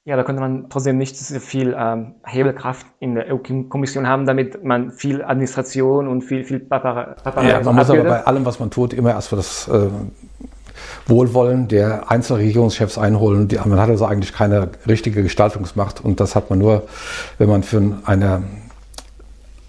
Ja, 0.04 0.16
da 0.16 0.24
könnte 0.24 0.40
man 0.40 0.68
trotzdem 0.68 0.98
nicht 0.98 1.16
so 1.16 1.38
viel 1.38 1.76
ähm, 1.78 2.16
Hebelkraft 2.24 2.86
in 2.98 3.14
der 3.14 3.32
EU-Kommission 3.32 4.08
haben, 4.08 4.26
damit 4.26 4.64
man 4.64 4.90
viel 4.90 5.22
Administration 5.22 6.08
und 6.08 6.22
viel, 6.22 6.42
viel 6.42 6.58
Papara, 6.58 7.14
Papara 7.22 7.46
Ja, 7.46 7.60
man 7.62 7.76
muss 7.76 7.88
aber 7.88 8.02
bei 8.02 8.26
allem, 8.26 8.44
was 8.44 8.58
man 8.58 8.70
tut, 8.70 8.92
immer 8.92 9.10
erst 9.10 9.28
für 9.28 9.36
das 9.36 9.68
äh, 9.68 9.88
Wohlwollen 11.06 11.68
der 11.68 12.10
Einzelregierungschefs 12.10 12.98
einholen. 12.98 13.46
Die, 13.46 13.56
man 13.56 13.78
hat 13.78 13.90
also 13.90 14.04
eigentlich 14.04 14.32
keine 14.32 14.70
richtige 14.88 15.22
Gestaltungsmacht 15.22 16.04
und 16.04 16.18
das 16.18 16.34
hat 16.34 16.50
man 16.50 16.58
nur, 16.58 16.82
wenn 17.38 17.48
man 17.48 17.62
für 17.62 17.80
eine 18.04 18.42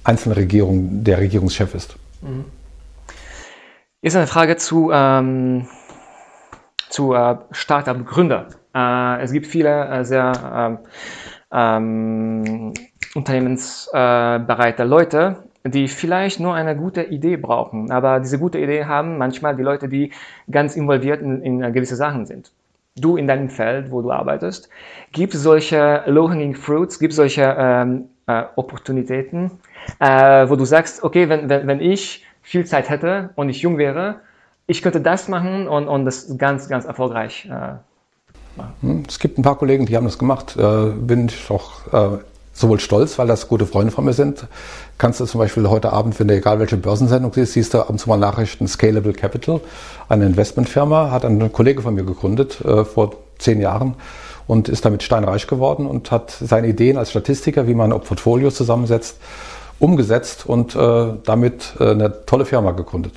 einzelne 0.03 0.35
Regierung 0.35 1.03
der 1.03 1.19
Regierungschef 1.19 1.75
ist. 1.75 1.95
Mhm. 2.21 2.45
Ist 4.01 4.15
eine 4.15 4.27
Frage 4.27 4.57
zu, 4.57 4.89
ähm, 4.91 5.67
zu 6.89 7.13
äh, 7.13 7.35
Startup-Gründer. 7.51 8.47
Äh, 8.73 9.21
es 9.21 9.31
gibt 9.31 9.47
viele 9.47 9.87
äh, 9.87 10.03
sehr 10.03 10.31
ähm, 10.55 10.79
ähm 11.51 12.73
unternehmensbereite 13.15 14.83
Leute, 14.83 15.43
die 15.63 15.87
vielleicht 15.87 16.39
nur 16.39 16.55
eine 16.55 16.75
gute 16.75 17.03
Idee 17.03 17.37
brauchen. 17.37 17.91
Aber 17.91 18.19
diese 18.19 18.39
gute 18.39 18.59
Idee 18.59 18.85
haben 18.85 19.17
manchmal 19.17 19.55
die 19.55 19.63
Leute, 19.63 19.87
die 19.87 20.11
ganz 20.49 20.75
involviert 20.75 21.21
in, 21.21 21.41
in 21.41 21.73
gewisse 21.73 21.95
Sachen 21.95 22.25
sind. 22.25 22.51
Du 22.95 23.17
in 23.17 23.27
deinem 23.27 23.49
Feld, 23.49 23.91
wo 23.91 24.01
du 24.01 24.11
arbeitest, 24.11 24.69
gibt 25.11 25.33
solche 25.33 26.03
low-hanging 26.05 26.55
fruits, 26.55 26.99
gibt 26.99 27.13
solche 27.13 27.55
ähm, 27.57 28.09
äh, 28.27 28.43
Opportunitäten, 28.55 29.51
äh, 29.99 30.47
wo 30.49 30.55
du 30.55 30.65
sagst, 30.65 31.03
okay, 31.03 31.29
wenn, 31.29 31.49
wenn, 31.49 31.65
wenn 31.67 31.81
ich 31.81 32.25
viel 32.41 32.65
Zeit 32.65 32.89
hätte 32.89 33.29
und 33.35 33.49
ich 33.49 33.61
jung 33.61 33.77
wäre, 33.77 34.21
ich 34.67 34.81
könnte 34.81 35.01
das 35.01 35.27
machen 35.27 35.67
und, 35.67 35.87
und 35.87 36.05
das 36.05 36.37
ganz, 36.37 36.69
ganz 36.69 36.85
erfolgreich 36.85 37.49
äh, 37.49 37.75
es 39.07 39.19
gibt 39.19 39.37
ein 39.37 39.41
paar 39.41 39.57
Kollegen, 39.57 39.85
die 39.85 39.95
haben 39.95 40.05
das 40.05 40.17
gemacht. 40.17 40.55
Äh, 40.57 40.91
bin 40.91 41.27
ich 41.27 41.49
auch 41.49 41.71
äh, 41.91 42.17
sowohl 42.53 42.79
stolz, 42.79 43.17
weil 43.17 43.27
das 43.27 43.47
gute 43.47 43.65
Freunde 43.65 43.91
von 43.91 44.05
mir 44.05 44.13
sind. 44.13 44.45
Kannst 44.97 45.19
du 45.19 45.25
zum 45.25 45.39
Beispiel 45.39 45.67
heute 45.69 45.91
Abend, 45.91 46.19
wenn 46.19 46.27
du 46.27 46.35
egal 46.35 46.59
welche 46.59 46.77
Börsensendung 46.77 47.33
siehst, 47.33 47.53
siehst 47.53 47.73
du 47.73 47.79
ab 47.79 47.89
und 47.89 47.99
zu 47.99 48.09
mal 48.09 48.17
Nachrichten 48.17 48.67
Scalable 48.67 49.13
Capital, 49.13 49.59
eine 50.07 50.25
Investmentfirma, 50.25 51.11
hat 51.11 51.25
ein 51.25 51.51
Kollege 51.51 51.81
von 51.81 51.95
mir 51.95 52.03
gegründet 52.03 52.61
äh, 52.63 52.85
vor 52.85 53.15
zehn 53.39 53.59
Jahren 53.59 53.95
und 54.45 54.69
ist 54.69 54.85
damit 54.85 55.03
steinreich 55.03 55.47
geworden 55.47 55.87
und 55.87 56.11
hat 56.11 56.31
seine 56.31 56.67
Ideen 56.67 56.97
als 56.97 57.09
Statistiker, 57.09 57.67
wie 57.67 57.73
man 57.73 57.89
Portfolios 57.89 58.55
zusammensetzt, 58.55 59.19
umgesetzt 59.79 60.45
und 60.45 60.75
äh, 60.75 61.13
damit 61.25 61.73
äh, 61.79 61.91
eine 61.91 62.25
tolle 62.25 62.45
Firma 62.45 62.71
gegründet. 62.71 63.15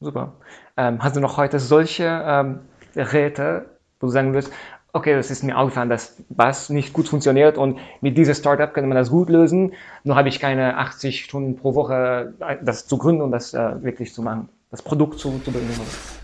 Super. 0.00 0.32
Ähm, 0.76 0.98
hast 1.00 1.16
du 1.16 1.20
noch 1.20 1.36
heute 1.36 1.60
solche 1.60 2.04
ähm, 2.26 2.60
Räte, 2.96 3.66
wo 4.04 4.06
du 4.06 4.12
sagen 4.12 4.34
würdest, 4.34 4.52
okay, 4.92 5.14
das 5.14 5.30
ist 5.30 5.42
mir 5.42 5.58
aufgefallen, 5.58 5.88
dass 5.88 6.16
was 6.28 6.70
nicht 6.70 6.92
gut 6.92 7.08
funktioniert 7.08 7.58
und 7.58 7.78
mit 8.00 8.16
diesem 8.16 8.34
Startup 8.34 8.72
könnte 8.72 8.88
man 8.88 8.96
das 8.96 9.10
gut 9.10 9.28
lösen. 9.28 9.72
Nur 10.04 10.14
habe 10.14 10.28
ich 10.28 10.38
keine 10.38 10.76
80 10.78 11.24
Stunden 11.24 11.56
pro 11.56 11.74
Woche, 11.74 12.34
äh, 12.40 12.56
das 12.62 12.86
zu 12.86 12.96
gründen 12.96 13.22
und 13.22 13.32
das 13.32 13.54
äh, 13.54 13.82
wirklich 13.82 14.14
zu 14.14 14.22
machen, 14.22 14.48
das 14.70 14.82
Produkt 14.82 15.18
zu, 15.18 15.40
zu 15.44 15.50
bringen. 15.50 15.68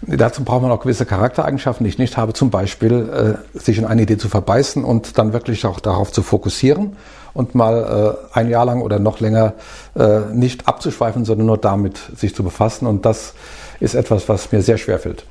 Dazu 0.03 0.45
braucht 0.45 0.63
man 0.63 0.71
auch 0.71 0.81
gewisse 0.81 1.05
Charaktereigenschaften, 1.05 1.85
die 1.85 1.89
ich 1.89 1.99
nicht 1.99 2.17
habe. 2.17 2.33
Zum 2.33 2.51
Beispiel 2.51 3.39
äh, 3.55 3.59
sich 3.59 3.79
in 3.79 3.87
eine 3.87 4.03
Idee 4.03 4.19
zu 4.19 4.29
verbeißen 4.29 4.85
und 4.85 5.19
dann 5.19 5.33
wirklich 5.33 5.67
auch 5.67 5.81
darauf 5.81 6.13
zu 6.13 6.23
fokussieren 6.23 6.97
und 7.33 7.57
mal 7.57 8.19
äh, 8.33 8.39
ein 8.39 8.49
Jahr 8.51 8.67
lang 8.67 8.83
oder 8.83 9.01
noch 9.01 9.19
länger 9.19 9.55
äh, 9.97 10.21
nicht 10.33 10.69
abzuschweifen, 10.69 11.25
sondern 11.25 11.47
nur 11.47 11.59
damit 11.59 11.97
sich 12.15 12.37
zu 12.37 12.45
befassen. 12.45 12.87
Und 12.87 13.05
das 13.05 13.35
ist 13.81 13.95
etwas, 13.95 14.29
was 14.29 14.53
mir 14.53 14.63
sehr 14.63 14.79
schwer 14.79 15.01
fällt. 15.01 15.27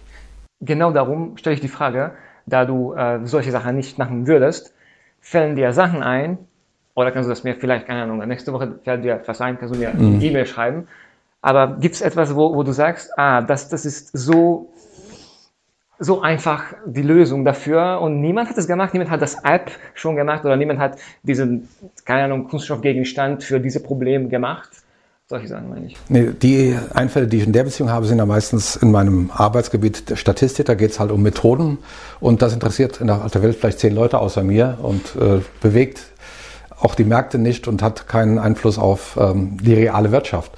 Genau 0.61 0.91
darum 0.91 1.37
stelle 1.37 1.53
ich 1.53 1.61
die 1.61 1.69
Frage, 1.69 2.11
da 2.49 2.65
du 2.65 2.93
äh, 2.93 3.19
solche 3.23 3.51
Sachen 3.51 3.75
nicht 3.75 3.97
machen 3.97 4.27
würdest, 4.27 4.73
fällen 5.21 5.55
dir 5.55 5.73
Sachen 5.73 6.03
ein, 6.03 6.37
oder 6.95 7.11
kannst 7.11 7.27
du 7.27 7.31
das 7.31 7.43
mir 7.43 7.55
vielleicht, 7.55 7.87
keine 7.87 8.03
Ahnung, 8.03 8.19
nächste 8.27 8.51
Woche 8.51 8.79
fällt 8.83 9.03
dir 9.03 9.15
etwas 9.15 9.39
ein, 9.41 9.57
kannst 9.57 9.73
du 9.73 9.79
mir 9.79 9.93
mhm. 9.93 10.15
eine 10.15 10.23
E-Mail 10.23 10.45
schreiben. 10.45 10.87
Aber 11.41 11.77
gibt 11.79 11.95
es 11.95 12.01
etwas, 12.01 12.35
wo, 12.35 12.53
wo 12.55 12.63
du 12.63 12.73
sagst, 12.73 13.17
ah, 13.17 13.41
das, 13.41 13.69
das 13.69 13.85
ist 13.85 14.09
so 14.17 14.69
so 15.99 16.21
einfach 16.21 16.73
die 16.85 17.01
Lösung 17.01 17.43
dafür 17.43 17.99
und 17.99 18.21
niemand 18.21 18.49
hat 18.49 18.57
es 18.57 18.67
gemacht, 18.67 18.93
niemand 18.93 19.11
hat 19.11 19.21
das 19.21 19.43
App 19.43 19.69
schon 19.93 20.15
gemacht 20.15 20.45
oder 20.45 20.55
niemand 20.55 20.79
hat 20.79 20.97
diesen, 21.23 21.67
keine 22.05 22.23
Ahnung, 22.23 22.47
Kunststoffgegenstand 22.47 23.43
für 23.43 23.59
diese 23.59 23.83
Probleme 23.83 24.29
gemacht. 24.29 24.69
Solche 25.31 25.47
Sachen 25.47 25.69
meine 25.69 25.85
ich. 25.85 25.95
Nee, 26.07 26.31
die 26.41 26.75
Einfälle, 26.91 27.27
die 27.27 27.37
ich 27.37 27.45
in 27.45 27.53
der 27.53 27.63
Beziehung 27.63 27.91
habe, 27.91 28.07
sind 28.07 28.17
ja 28.17 28.25
meistens 28.25 28.75
in 28.75 28.89
meinem 28.89 29.29
Arbeitsgebiet 29.31 30.09
der 30.09 30.15
Statistik. 30.15 30.65
Da 30.65 30.73
geht 30.73 30.89
es 30.89 30.99
halt 30.99 31.11
um 31.11 31.21
Methoden 31.21 31.77
und 32.19 32.41
das 32.41 32.51
interessiert 32.51 32.99
in 32.99 33.05
der 33.05 33.43
Welt 33.43 33.55
vielleicht 33.55 33.79
zehn 33.79 33.93
Leute 33.93 34.17
außer 34.17 34.43
mir 34.43 34.79
und 34.81 35.15
äh, 35.21 35.41
bewegt 35.61 36.01
auch 36.79 36.95
die 36.95 37.03
Märkte 37.03 37.37
nicht 37.37 37.67
und 37.67 37.83
hat 37.83 38.07
keinen 38.07 38.39
Einfluss 38.39 38.79
auf 38.79 39.19
ähm, 39.21 39.59
die 39.61 39.75
reale 39.75 40.11
Wirtschaft. 40.11 40.51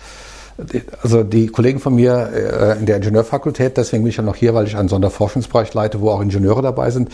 Also 1.03 1.23
die 1.23 1.47
Kollegen 1.47 1.81
von 1.81 1.95
mir 1.95 2.29
äh, 2.33 2.79
in 2.79 2.85
der 2.85 2.95
Ingenieurfakultät, 2.95 3.75
deswegen 3.75 4.03
bin 4.03 4.11
ich 4.11 4.17
ja 4.17 4.23
noch 4.23 4.37
hier, 4.37 4.53
weil 4.53 4.67
ich 4.67 4.77
einen 4.77 4.87
Sonderforschungsbereich 4.87 5.73
leite, 5.73 5.99
wo 5.99 6.11
auch 6.11 6.21
Ingenieure 6.21 6.61
dabei 6.61 6.91
sind, 6.91 7.09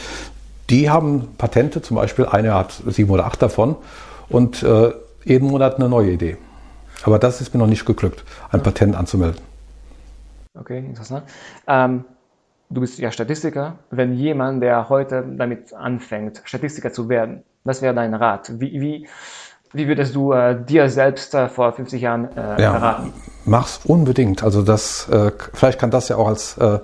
die 0.70 0.91
haben 0.91 1.30
Patente, 1.39 1.82
zum 1.82 1.96
Beispiel 1.96 2.28
eine 2.28 2.54
hat 2.54 2.84
sieben 2.86 3.10
oder 3.10 3.26
acht 3.26 3.41
davon 3.41 3.78
und 4.30 4.62
äh, 4.62 4.91
jeden 5.26 5.48
Monat 5.48 5.78
eine 5.78 5.89
neue 5.89 6.12
Idee. 6.12 6.38
Aber 7.04 7.20
das 7.20 7.42
ist 7.42 7.54
mir 7.54 7.60
noch 7.60 7.68
nicht 7.68 7.86
geglückt, 7.86 8.24
ein 8.52 8.64
Patent 8.64 8.96
anzumelden. 8.96 9.42
Okay, 10.60 10.80
interessant. 10.80 11.24
Ähm, 11.68 12.06
du 12.70 12.82
bist 12.82 12.98
ja 13.00 13.12
Statistiker. 13.12 13.76
Wenn 13.92 14.14
jemand, 14.14 14.64
der 14.64 14.90
heute 14.90 15.24
damit 15.38 15.74
anfängt, 15.74 16.42
Statistiker 16.46 16.92
zu 16.92 17.10
werden, 17.10 17.44
was 17.64 17.82
wäre 17.82 17.94
dein 17.94 18.14
Rat? 18.14 18.52
Wie, 18.60 18.82
wie, 18.82 19.08
wie 19.74 19.88
würdest 19.88 20.16
du 20.16 20.32
äh, 20.32 20.58
dir 20.64 20.90
selbst 20.90 21.34
äh, 21.34 21.50
vor 21.50 21.74
50 21.74 22.02
Jahren 22.02 22.30
äh, 22.36 22.62
ja, 22.62 22.76
raten? 22.76 23.14
Mach's 23.46 23.82
unbedingt. 23.84 24.44
Also 24.44 24.62
das, 24.64 25.08
äh, 25.10 25.32
vielleicht 25.54 25.80
kann 25.80 25.92
das 25.92 26.10
ja 26.10 26.16
auch 26.16 26.28
als 26.28 26.58
äh, 26.58 26.80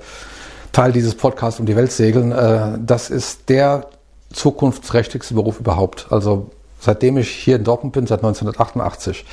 Teil 0.72 0.92
dieses 0.92 1.16
Podcasts 1.16 1.60
um 1.60 1.66
die 1.66 1.76
Welt 1.76 1.92
segeln. 1.92 2.32
Äh, 2.32 2.78
das 2.80 3.10
ist 3.10 3.50
der 3.50 3.88
zukunftsträchtigste 4.32 5.34
Beruf 5.34 5.60
überhaupt. 5.60 6.08
Also 6.10 6.52
seitdem 6.80 7.18
ich 7.18 7.30
hier 7.30 7.56
in 7.56 7.64
Dortmund 7.64 7.94
bin, 7.94 8.08
seit 8.08 8.20
1988, 8.20 9.26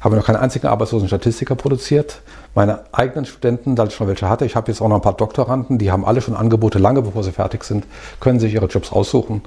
habe 0.00 0.16
noch 0.16 0.26
keinen 0.26 0.36
einzigen 0.36 0.66
arbeitslosen 0.66 1.08
Statistiker 1.08 1.54
produziert. 1.54 2.20
Meine 2.54 2.84
eigenen 2.92 3.24
Studenten, 3.24 3.76
da 3.76 3.84
ich 3.84 3.94
schon 3.94 4.08
welche 4.08 4.28
hatte, 4.28 4.44
ich 4.44 4.56
habe 4.56 4.70
jetzt 4.70 4.80
auch 4.80 4.88
noch 4.88 4.96
ein 4.96 5.02
paar 5.02 5.16
Doktoranden, 5.16 5.78
die 5.78 5.90
haben 5.90 6.04
alle 6.04 6.20
schon 6.20 6.36
Angebote, 6.36 6.78
lange 6.78 7.02
bevor 7.02 7.24
sie 7.24 7.32
fertig 7.32 7.64
sind, 7.64 7.84
können 8.20 8.40
sich 8.40 8.54
ihre 8.54 8.66
Jobs 8.66 8.92
aussuchen. 8.92 9.42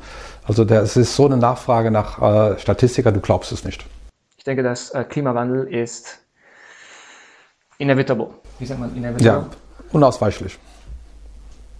Also 0.46 0.64
es 0.64 0.98
ist 0.98 1.16
so 1.16 1.26
eine 1.26 1.38
Nachfrage 1.38 1.92
nach 1.92 2.22
äh, 2.22 2.60
Statistikern, 2.60 3.14
du 3.14 3.22
glaubst 3.22 3.52
es 3.52 3.64
nicht. 3.64 3.86
Ich 4.38 4.44
denke, 4.44 4.64
dass 4.64 4.90
äh, 4.92 5.04
Klimawandel 5.04 5.68
ist 5.68 6.20
inevitable. 7.78 8.30
Wie 8.60 8.66
sagt 8.66 8.80
man 8.80 8.96
inevitable? 8.96 9.26
Ja, 9.26 9.46
unausweichlich 9.92 10.58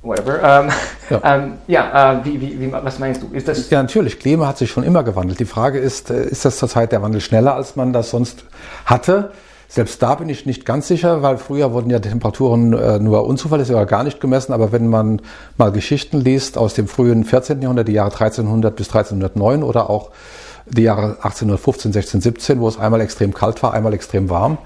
whatever. 0.02 0.42
Ähm, 0.42 0.70
ja, 1.10 1.22
ähm, 1.36 1.54
ja 1.68 2.14
äh, 2.14 2.26
wie, 2.26 2.42
wie, 2.42 2.60
wie, 2.60 2.72
was 2.72 3.00
meinst 3.00 3.22
du? 3.24 3.28
Ist 3.34 3.48
das 3.48 3.70
ja, 3.70 3.82
natürlich. 3.82 4.20
Klima 4.20 4.48
hat 4.48 4.58
sich 4.58 4.70
schon 4.72 4.84
immer 4.84 5.04
gewandelt. 5.04 5.40
Die 5.40 5.46
Frage 5.46 5.80
ist, 5.80 6.10
äh, 6.10 6.26
ist 6.26 6.46
das 6.46 6.58
zurzeit 6.58 6.92
der 6.92 7.02
Wandel 7.02 7.22
schneller, 7.22 7.56
als 7.56 7.76
man 7.76 7.94
das 7.94 8.10
sonst 8.10 8.44
hatte? 8.86 9.32
Selbst 9.68 10.04
da 10.04 10.16
bin 10.16 10.28
ich 10.28 10.46
nicht 10.46 10.66
ganz 10.66 10.90
sicher, 10.90 11.22
weil 11.22 11.38
früher 11.38 11.72
wurden 11.72 11.90
ja 11.90 12.00
Temperaturen 12.00 12.74
äh, 12.74 13.00
nur 13.00 13.26
unzuverlässig 13.26 13.74
oder 13.74 13.86
gar 13.86 14.04
nicht 14.04 14.20
gemessen. 14.20 14.52
Aber 14.52 14.74
wenn 14.74 14.88
man 14.88 15.22
mal 15.58 15.72
Geschichten 15.72 16.20
liest 16.20 16.58
aus 16.58 16.74
dem 16.74 16.90
frühen 16.90 17.24
14. 17.24 17.62
Jahrhundert, 17.62 17.88
die 17.88 17.94
Jahre 17.94 18.12
1300 18.12 18.76
bis 18.76 18.88
1309 18.88 19.64
oder 19.64 19.90
auch 19.90 20.12
die 20.66 20.84
Jahre 20.84 21.16
1815, 21.22 21.94
16, 21.94 22.22
17, 22.22 22.60
wo 22.60 22.68
es 22.68 22.78
einmal 22.78 23.00
extrem 23.00 23.34
kalt 23.34 23.64
war, 23.64 23.74
einmal 23.74 23.94
extrem 23.94 24.30
warm, 24.30 24.58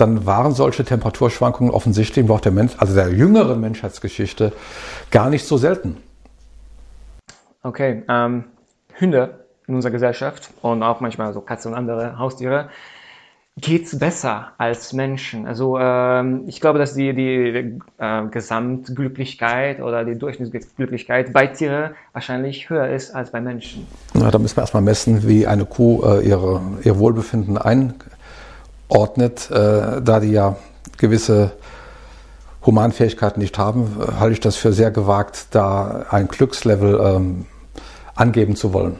dann 0.00 0.26
waren 0.26 0.52
solche 0.52 0.84
Temperaturschwankungen 0.84 1.72
offensichtlich 1.72 2.24
im 2.24 2.28
Laufe 2.28 2.42
der 2.42 2.52
Mensch, 2.52 2.72
also 2.78 2.94
der 2.94 3.10
jüngeren 3.10 3.60
Menschheitsgeschichte 3.60 4.52
gar 5.10 5.30
nicht 5.30 5.46
so 5.46 5.56
selten. 5.56 5.96
Okay, 7.62 8.02
ähm, 8.08 8.44
Hunde 9.00 9.44
in 9.66 9.74
unserer 9.74 9.92
Gesellschaft 9.92 10.50
und 10.62 10.82
auch 10.82 11.00
manchmal 11.00 11.32
so 11.32 11.40
Katzen 11.40 11.72
und 11.72 11.78
andere 11.78 12.18
Haustiere 12.18 12.70
geht 13.60 13.84
es 13.84 13.98
besser 13.98 14.52
als 14.58 14.92
Menschen. 14.92 15.46
Also 15.46 15.78
ähm, 15.78 16.44
ich 16.46 16.60
glaube, 16.60 16.78
dass 16.78 16.94
die, 16.94 17.12
die 17.14 17.78
äh, 17.98 18.26
Gesamtglücklichkeit 18.30 19.80
oder 19.80 20.04
die 20.04 20.16
Durchschnittsglücklichkeit 20.16 21.32
bei 21.32 21.46
Tieren 21.48 21.90
wahrscheinlich 22.12 22.70
höher 22.70 22.88
ist 22.88 23.14
als 23.14 23.32
bei 23.32 23.40
Menschen. 23.40 23.86
Na, 24.14 24.30
da 24.30 24.38
müssen 24.38 24.56
wir 24.56 24.62
erstmal 24.62 24.82
messen, 24.82 25.28
wie 25.28 25.46
eine 25.46 25.66
Kuh 25.66 26.02
äh, 26.04 26.26
ihre, 26.26 26.60
ihr 26.84 26.98
Wohlbefinden 26.98 27.58
ein, 27.58 27.94
ordnet, 28.90 29.50
äh, 29.50 30.02
da 30.02 30.20
die 30.20 30.32
ja 30.32 30.56
gewisse 30.98 31.52
Humanfähigkeiten 32.64 33.40
nicht 33.40 33.56
haben, 33.56 33.96
halte 34.18 34.34
ich 34.34 34.40
das 34.40 34.56
für 34.56 34.72
sehr 34.72 34.90
gewagt, 34.90 35.46
da 35.52 36.06
ein 36.10 36.28
Glückslevel 36.28 37.00
ähm, 37.02 37.46
angeben 38.14 38.54
zu 38.54 38.72
wollen. 38.72 38.98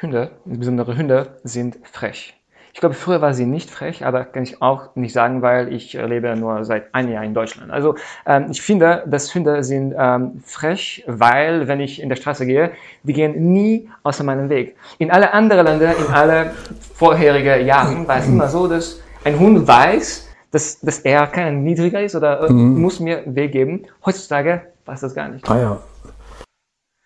Hunde, 0.00 0.30
insbesondere 0.44 0.96
Hunde, 0.96 1.40
sind 1.42 1.78
frech. 1.90 2.34
Ich 2.74 2.80
glaube, 2.80 2.96
früher 2.96 3.22
war 3.22 3.34
sie 3.34 3.46
nicht 3.46 3.70
frech, 3.70 4.04
aber 4.04 4.24
kann 4.24 4.42
ich 4.42 4.60
auch 4.60 4.96
nicht 4.96 5.12
sagen, 5.12 5.42
weil 5.42 5.72
ich 5.72 5.92
lebe 5.92 6.34
nur 6.34 6.64
seit 6.64 6.92
einem 6.92 7.12
Jahr 7.12 7.22
in 7.22 7.32
Deutschland. 7.32 7.70
Also 7.70 7.94
ähm, 8.26 8.48
ich 8.50 8.60
finde, 8.60 9.04
dass 9.06 9.32
Hunde 9.32 9.62
sind 9.62 9.94
ähm, 9.96 10.42
frech, 10.44 11.04
weil 11.06 11.68
wenn 11.68 11.78
ich 11.78 12.02
in 12.02 12.08
der 12.08 12.16
Straße 12.16 12.44
gehe, 12.46 12.72
die 13.04 13.12
gehen 13.12 13.52
nie 13.52 13.88
außer 14.02 14.24
meinem 14.24 14.48
Weg. 14.48 14.74
In 14.98 15.12
alle 15.12 15.32
anderen 15.32 15.66
Länder, 15.66 15.96
in 15.96 16.12
alle 16.12 16.50
vorherigen 16.94 17.64
Jahren 17.64 18.08
war 18.08 18.18
es 18.18 18.26
immer 18.26 18.48
so, 18.48 18.66
dass 18.66 19.00
ein 19.22 19.38
Hund 19.38 19.68
weiß, 19.68 20.28
dass, 20.50 20.80
dass 20.80 20.98
er 20.98 21.28
kein 21.28 21.62
niedriger 21.62 22.02
ist 22.02 22.16
oder 22.16 22.48
äh, 22.48 22.52
mhm. 22.52 22.80
muss 22.80 22.98
mir 22.98 23.22
Weg 23.24 23.52
geben. 23.52 23.86
Heutzutage 24.04 24.62
weiß 24.84 25.00
das 25.00 25.14
gar 25.14 25.28
nicht. 25.28 25.48
Ah 25.48 25.58
ja. 25.60 25.80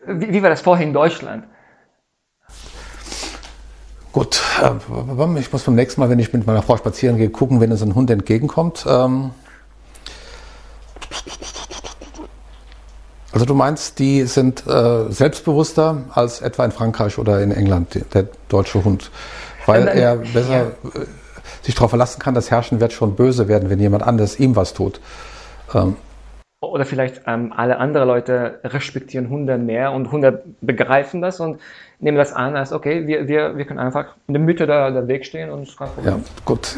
Wie, 0.06 0.32
wie 0.32 0.42
war 0.42 0.48
das 0.48 0.62
vorher 0.62 0.86
in 0.86 0.94
Deutschland? 0.94 1.44
Gut, 4.18 4.42
äh, 4.60 5.38
ich 5.38 5.52
muss 5.52 5.62
beim 5.62 5.76
nächsten 5.76 6.00
Mal, 6.00 6.10
wenn 6.10 6.18
ich 6.18 6.32
mit 6.32 6.44
meiner 6.44 6.62
Frau 6.62 6.76
spazieren 6.76 7.18
gehe, 7.18 7.30
gucken, 7.30 7.60
wenn 7.60 7.70
uns 7.70 7.82
ein 7.82 7.94
Hund 7.94 8.10
entgegenkommt. 8.10 8.84
Ähm, 8.88 9.30
also 13.30 13.46
du 13.46 13.54
meinst, 13.54 14.00
die 14.00 14.24
sind 14.24 14.66
äh, 14.66 15.08
selbstbewusster 15.08 15.98
als 16.10 16.40
etwa 16.40 16.64
in 16.64 16.72
Frankreich 16.72 17.16
oder 17.18 17.40
in 17.40 17.52
England, 17.52 17.96
der 18.12 18.26
deutsche 18.48 18.82
Hund, 18.82 19.12
weil 19.66 19.86
er 19.86 20.16
besser 20.16 20.50
ja. 20.50 20.62
Äh, 21.00 21.06
sich 21.62 21.76
darauf 21.76 21.90
verlassen 21.90 22.18
kann, 22.18 22.34
dass 22.34 22.50
Herrschen 22.50 22.80
wird 22.80 22.92
schon 22.92 23.14
böse 23.14 23.46
werden, 23.46 23.70
wenn 23.70 23.78
jemand 23.78 24.02
anders 24.02 24.40
ihm 24.40 24.56
was 24.56 24.74
tut. 24.74 25.00
Oder 26.60 26.84
vielleicht 26.84 27.22
ähm, 27.26 27.52
alle 27.56 27.78
anderen 27.78 28.08
Leute 28.08 28.58
respektieren 28.64 29.28
Hunde 29.30 29.58
mehr 29.58 29.92
und 29.92 30.10
Hunde 30.10 30.42
begreifen 30.60 31.22
das 31.22 31.38
und 31.38 31.60
nehmen 32.00 32.16
das 32.16 32.32
an 32.32 32.56
als, 32.56 32.72
okay, 32.72 33.06
wir, 33.06 33.28
wir, 33.28 33.56
wir 33.56 33.64
können 33.64 33.78
einfach 33.78 34.16
in 34.26 34.34
der 34.34 34.42
Mitte 34.42 34.66
der, 34.66 34.90
der 34.90 35.06
Weg 35.06 35.24
stehen 35.24 35.50
und 35.50 35.68
es 35.68 35.76
kein 35.76 35.88
Problem. 35.88 36.16
Ja, 36.16 36.20
gut. 36.44 36.76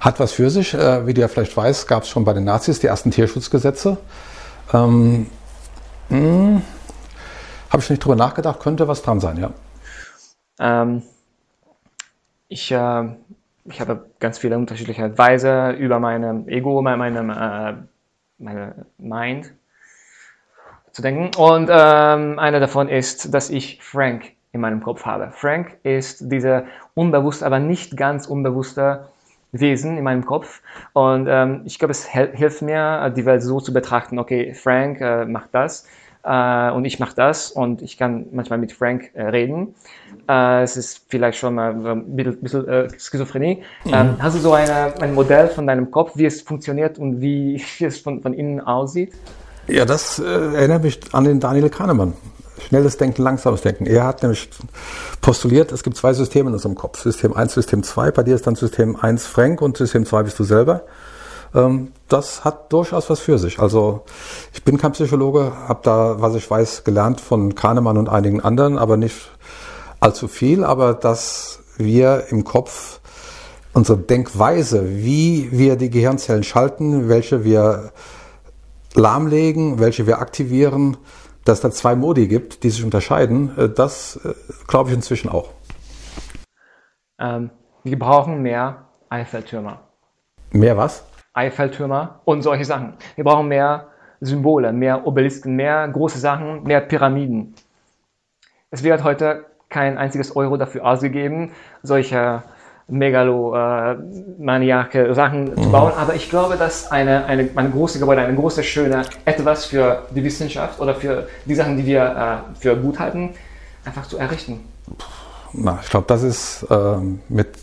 Hat 0.00 0.18
was 0.18 0.32
für 0.32 0.50
sich. 0.50 0.74
Äh, 0.74 1.06
wie 1.06 1.14
du 1.14 1.20
ja 1.20 1.28
vielleicht 1.28 1.56
weißt, 1.56 1.86
gab 1.86 2.02
es 2.02 2.08
schon 2.08 2.24
bei 2.24 2.32
den 2.32 2.44
Nazis 2.44 2.80
die 2.80 2.88
ersten 2.88 3.12
Tierschutzgesetze. 3.12 3.96
Ähm, 4.72 5.30
hm, 6.08 6.62
Habe 7.70 7.82
ich 7.82 7.90
nicht 7.90 8.04
drüber 8.04 8.16
nachgedacht, 8.16 8.58
könnte 8.58 8.88
was 8.88 9.02
dran 9.02 9.20
sein, 9.20 9.36
ja. 9.38 9.50
Ähm, 10.58 11.02
ich 12.48 12.72
äh, 12.72 13.08
ich 13.64 13.80
habe 13.80 14.10
ganz 14.20 14.38
viele 14.38 14.56
unterschiedliche 14.56 15.16
Weise 15.16 15.70
über 15.70 15.98
mein 15.98 16.48
Ego, 16.48 16.82
meine, 16.82 17.18
äh, 17.18 18.42
meine 18.42 18.86
Mind 18.98 19.54
zu 20.92 21.02
denken. 21.02 21.30
Und 21.38 21.68
ähm, 21.70 22.38
eine 22.38 22.60
davon 22.60 22.88
ist, 22.88 23.32
dass 23.32 23.50
ich 23.50 23.82
Frank 23.82 24.32
in 24.52 24.60
meinem 24.60 24.82
Kopf 24.82 25.04
habe. 25.04 25.30
Frank 25.32 25.78
ist 25.82 26.30
dieser 26.30 26.64
unbewusst, 26.94 27.42
aber 27.42 27.58
nicht 27.58 27.96
ganz 27.96 28.26
unbewusste 28.26 29.08
Wesen 29.50 29.96
in 29.96 30.04
meinem 30.04 30.26
Kopf. 30.26 30.62
Und 30.92 31.26
ähm, 31.28 31.62
ich 31.64 31.78
glaube, 31.78 31.92
es 31.92 32.06
hilft 32.06 32.62
mir, 32.62 33.10
die 33.16 33.24
Welt 33.24 33.42
so 33.42 33.60
zu 33.60 33.72
betrachten, 33.72 34.18
okay, 34.18 34.52
Frank 34.54 35.00
äh, 35.00 35.24
macht 35.24 35.48
das 35.52 35.86
äh, 36.24 36.70
und 36.70 36.84
ich 36.84 36.98
mache 36.98 37.14
das 37.14 37.50
und 37.50 37.82
ich 37.82 37.98
kann 37.98 38.26
manchmal 38.32 38.58
mit 38.58 38.72
Frank 38.72 39.10
äh, 39.14 39.22
reden. 39.24 39.74
Äh, 40.28 40.62
es 40.62 40.76
ist 40.76 41.04
vielleicht 41.08 41.38
schon 41.38 41.54
mal 41.54 41.72
ein 41.72 42.16
bisschen, 42.16 42.40
bisschen 42.40 42.68
äh, 42.68 42.88
Schizophrenie. 42.98 43.62
Mhm. 43.84 43.94
Ähm, 43.94 44.16
hast 44.18 44.36
du 44.36 44.40
so 44.40 44.52
eine, 44.52 45.00
ein 45.00 45.14
Modell 45.14 45.48
von 45.48 45.66
deinem 45.66 45.90
Kopf, 45.90 46.12
wie 46.14 46.24
es 46.24 46.42
funktioniert 46.42 46.98
und 46.98 47.20
wie, 47.20 47.62
wie 47.78 47.84
es 47.84 48.00
von, 48.00 48.22
von 48.22 48.32
innen 48.32 48.60
aussieht? 48.60 49.12
Ja, 49.66 49.84
das 49.84 50.18
äh, 50.18 50.24
erinnert 50.24 50.82
mich 50.82 51.00
an 51.12 51.24
den 51.24 51.40
Daniel 51.40 51.70
Kahnemann. 51.70 52.14
Schnelles 52.68 52.96
Denken, 52.96 53.22
langsames 53.22 53.62
Denken. 53.62 53.84
Er 53.84 54.04
hat 54.04 54.22
nämlich 54.22 54.48
postuliert, 55.20 55.72
es 55.72 55.82
gibt 55.82 55.96
zwei 55.96 56.12
Systeme 56.12 56.48
in 56.48 56.54
unserem 56.54 56.74
Kopf. 56.74 57.02
System 57.02 57.34
1, 57.34 57.52
System 57.52 57.82
2. 57.82 58.12
Bei 58.12 58.22
dir 58.22 58.34
ist 58.34 58.46
dann 58.46 58.54
System 58.54 58.96
1 58.96 59.26
Frank 59.26 59.60
und 59.60 59.76
System 59.76 60.06
2 60.06 60.22
bist 60.22 60.38
du 60.38 60.44
selber. 60.44 60.82
Ähm, 61.54 61.92
das 62.08 62.44
hat 62.44 62.72
durchaus 62.72 63.08
was 63.10 63.20
für 63.20 63.38
sich. 63.38 63.58
Also 63.60 64.04
ich 64.52 64.64
bin 64.64 64.78
kein 64.78 64.92
Psychologe, 64.92 65.52
habe 65.68 65.80
da, 65.82 66.20
was 66.20 66.34
ich 66.34 66.50
weiß, 66.50 66.84
gelernt 66.84 67.20
von 67.20 67.54
Kahnemann 67.54 67.96
und 67.96 68.08
einigen 68.08 68.40
anderen, 68.40 68.78
aber 68.78 68.96
nicht 68.96 69.30
allzu 70.00 70.28
viel. 70.28 70.64
Aber 70.64 70.94
dass 70.94 71.60
wir 71.76 72.26
im 72.30 72.44
Kopf 72.44 73.00
unsere 73.72 73.98
Denkweise, 73.98 74.88
wie 74.88 75.48
wir 75.52 75.76
die 75.76 75.90
Gehirnzellen 75.90 76.44
schalten, 76.44 77.08
welche 77.08 77.44
wir 77.44 77.92
lahmlegen, 78.94 79.80
welche 79.80 80.06
wir 80.06 80.20
aktivieren, 80.20 80.96
dass 81.44 81.60
da 81.60 81.70
zwei 81.70 81.94
Modi 81.94 82.26
gibt, 82.26 82.62
die 82.62 82.70
sich 82.70 82.84
unterscheiden, 82.84 83.56
äh, 83.58 83.68
das 83.68 84.20
äh, 84.24 84.34
glaube 84.66 84.90
ich 84.90 84.96
inzwischen 84.96 85.28
auch. 85.28 85.50
Ähm, 87.18 87.50
wir 87.82 87.98
brauchen 87.98 88.42
mehr 88.42 88.86
Eiffeltürme. 89.08 89.78
Mehr 90.52 90.76
was? 90.76 91.04
Eiffeltürme 91.34 92.20
und 92.24 92.42
solche 92.42 92.64
Sachen. 92.64 92.94
Wir 93.16 93.24
brauchen 93.24 93.48
mehr 93.48 93.88
Symbole, 94.20 94.72
mehr 94.72 95.06
Obelisken, 95.06 95.56
mehr 95.56 95.86
große 95.88 96.18
Sachen, 96.18 96.62
mehr 96.62 96.80
Pyramiden. 96.80 97.54
Es 98.70 98.82
wird 98.82 99.04
heute 99.04 99.44
kein 99.68 99.98
einziges 99.98 100.34
Euro 100.36 100.56
dafür 100.56 100.86
ausgegeben, 100.86 101.50
solche 101.82 102.42
megalomaniake 102.86 105.08
äh, 105.08 105.14
Sachen 105.14 105.50
mhm. 105.50 105.62
zu 105.62 105.70
bauen. 105.70 105.92
Aber 105.96 106.14
ich 106.14 106.30
glaube, 106.30 106.56
dass 106.56 106.90
eine, 106.90 107.24
eine, 107.24 107.48
eine 107.54 107.70
große 107.70 107.98
Gebäude, 107.98 108.22
eine 108.22 108.36
große, 108.36 108.62
schöne, 108.62 109.02
etwas 109.24 109.66
für 109.66 110.02
die 110.10 110.22
Wissenschaft 110.22 110.80
oder 110.80 110.94
für 110.94 111.28
die 111.44 111.54
Sachen, 111.54 111.76
die 111.76 111.86
wir 111.86 112.02
äh, 112.02 112.36
für 112.58 112.76
gut 112.76 112.98
halten, 112.98 113.30
einfach 113.84 114.06
zu 114.06 114.18
errichten. 114.18 114.60
Na, 115.52 115.78
ich 115.82 115.88
glaube, 115.88 116.06
das 116.08 116.22
ist 116.22 116.66
äh, 116.70 116.96
mit 117.28 117.56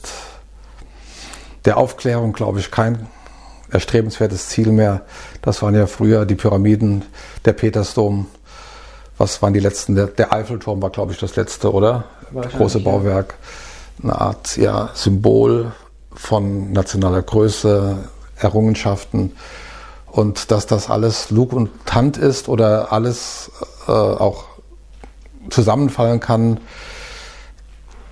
der 1.65 1.77
Aufklärung, 1.77 2.33
glaube 2.33 2.59
ich, 2.59 2.71
kein 2.71 3.07
erstrebenswertes 3.71 4.49
Ziel 4.49 4.71
mehr. 4.71 5.01
Das 5.41 5.61
waren 5.61 5.75
ja 5.75 5.87
früher 5.87 6.25
die 6.25 6.35
Pyramiden, 6.35 7.03
der 7.45 7.53
Petersdom. 7.53 8.27
Was 9.17 9.41
waren 9.41 9.53
die 9.53 9.59
letzten? 9.59 9.95
Der, 9.95 10.07
der 10.07 10.33
Eiffelturm 10.33 10.81
war, 10.81 10.89
glaube 10.89 11.13
ich, 11.13 11.19
das 11.19 11.35
letzte, 11.35 11.71
oder? 11.71 12.05
Große 12.33 12.79
Bauwerk. 12.79 13.35
Eine 14.01 14.19
Art 14.19 14.57
ja, 14.57 14.89
Symbol 14.93 15.71
von 16.13 16.71
nationaler 16.71 17.21
Größe, 17.21 17.97
Errungenschaften. 18.37 19.33
Und 20.07 20.51
dass 20.51 20.65
das 20.65 20.89
alles 20.89 21.29
Lug 21.29 21.53
und 21.53 21.69
Hand 21.89 22.17
ist 22.17 22.49
oder 22.49 22.91
alles 22.91 23.51
äh, 23.87 23.91
auch 23.91 24.45
zusammenfallen 25.49 26.19
kann, 26.19 26.59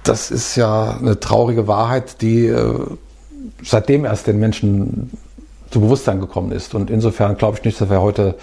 das 0.04 0.32
ist 0.32 0.56
ja 0.56 0.98
eine 0.98 1.20
traurige 1.20 1.68
Wahrheit, 1.68 2.22
die 2.22 2.48
äh, 2.48 2.86
seitdem 3.64 4.06
erst 4.06 4.28
den 4.28 4.40
Menschen 4.40 5.12
zu 5.70 5.82
Bewusstsein 5.82 6.20
gekommen 6.20 6.52
ist. 6.52 6.76
Und 6.76 6.90
insofern 6.90 7.38
glaube 7.38 7.58
ich 7.58 7.64
nicht, 7.64 7.80
dass 7.80 7.90
wir 7.90 8.02
heute 8.02 8.36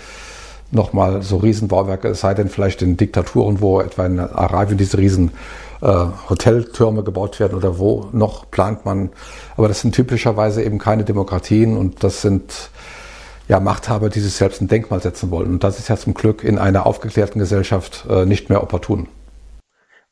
nochmal 0.70 1.22
so 1.22 1.36
Riesenbauwerke, 1.36 2.08
es 2.08 2.20
sei 2.20 2.34
denn 2.34 2.48
vielleicht 2.48 2.82
in 2.82 2.96
Diktaturen, 2.96 3.60
wo 3.60 3.80
etwa 3.80 4.06
in 4.06 4.18
Arabien 4.18 4.78
diese 4.78 4.98
riesen 4.98 5.30
äh, 5.80 6.06
Hoteltürme 6.28 7.02
gebaut 7.02 7.38
werden 7.38 7.56
oder 7.56 7.78
wo 7.78 8.08
noch 8.12 8.50
plant 8.50 8.84
man. 8.84 9.10
Aber 9.56 9.68
das 9.68 9.80
sind 9.80 9.94
typischerweise 9.94 10.62
eben 10.62 10.78
keine 10.78 11.04
Demokratien 11.04 11.76
und 11.76 12.02
das 12.02 12.22
sind 12.22 12.70
ja, 13.48 13.60
Machthaber, 13.60 14.10
die 14.10 14.20
sich 14.20 14.32
selbst 14.32 14.60
ein 14.60 14.68
Denkmal 14.68 15.00
setzen 15.00 15.30
wollen. 15.30 15.50
Und 15.50 15.64
das 15.64 15.78
ist 15.78 15.88
ja 15.88 15.96
zum 15.96 16.14
Glück 16.14 16.42
in 16.42 16.58
einer 16.58 16.86
aufgeklärten 16.86 17.38
Gesellschaft 17.38 18.04
äh, 18.10 18.26
nicht 18.26 18.48
mehr 18.48 18.62
opportun. 18.62 19.08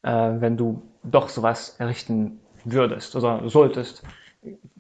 Äh, 0.02 0.10
wenn 0.38 0.56
du 0.56 0.82
doch 1.02 1.28
sowas 1.28 1.74
errichten 1.78 2.38
würdest 2.64 3.16
oder 3.16 3.42
solltest, 3.48 4.02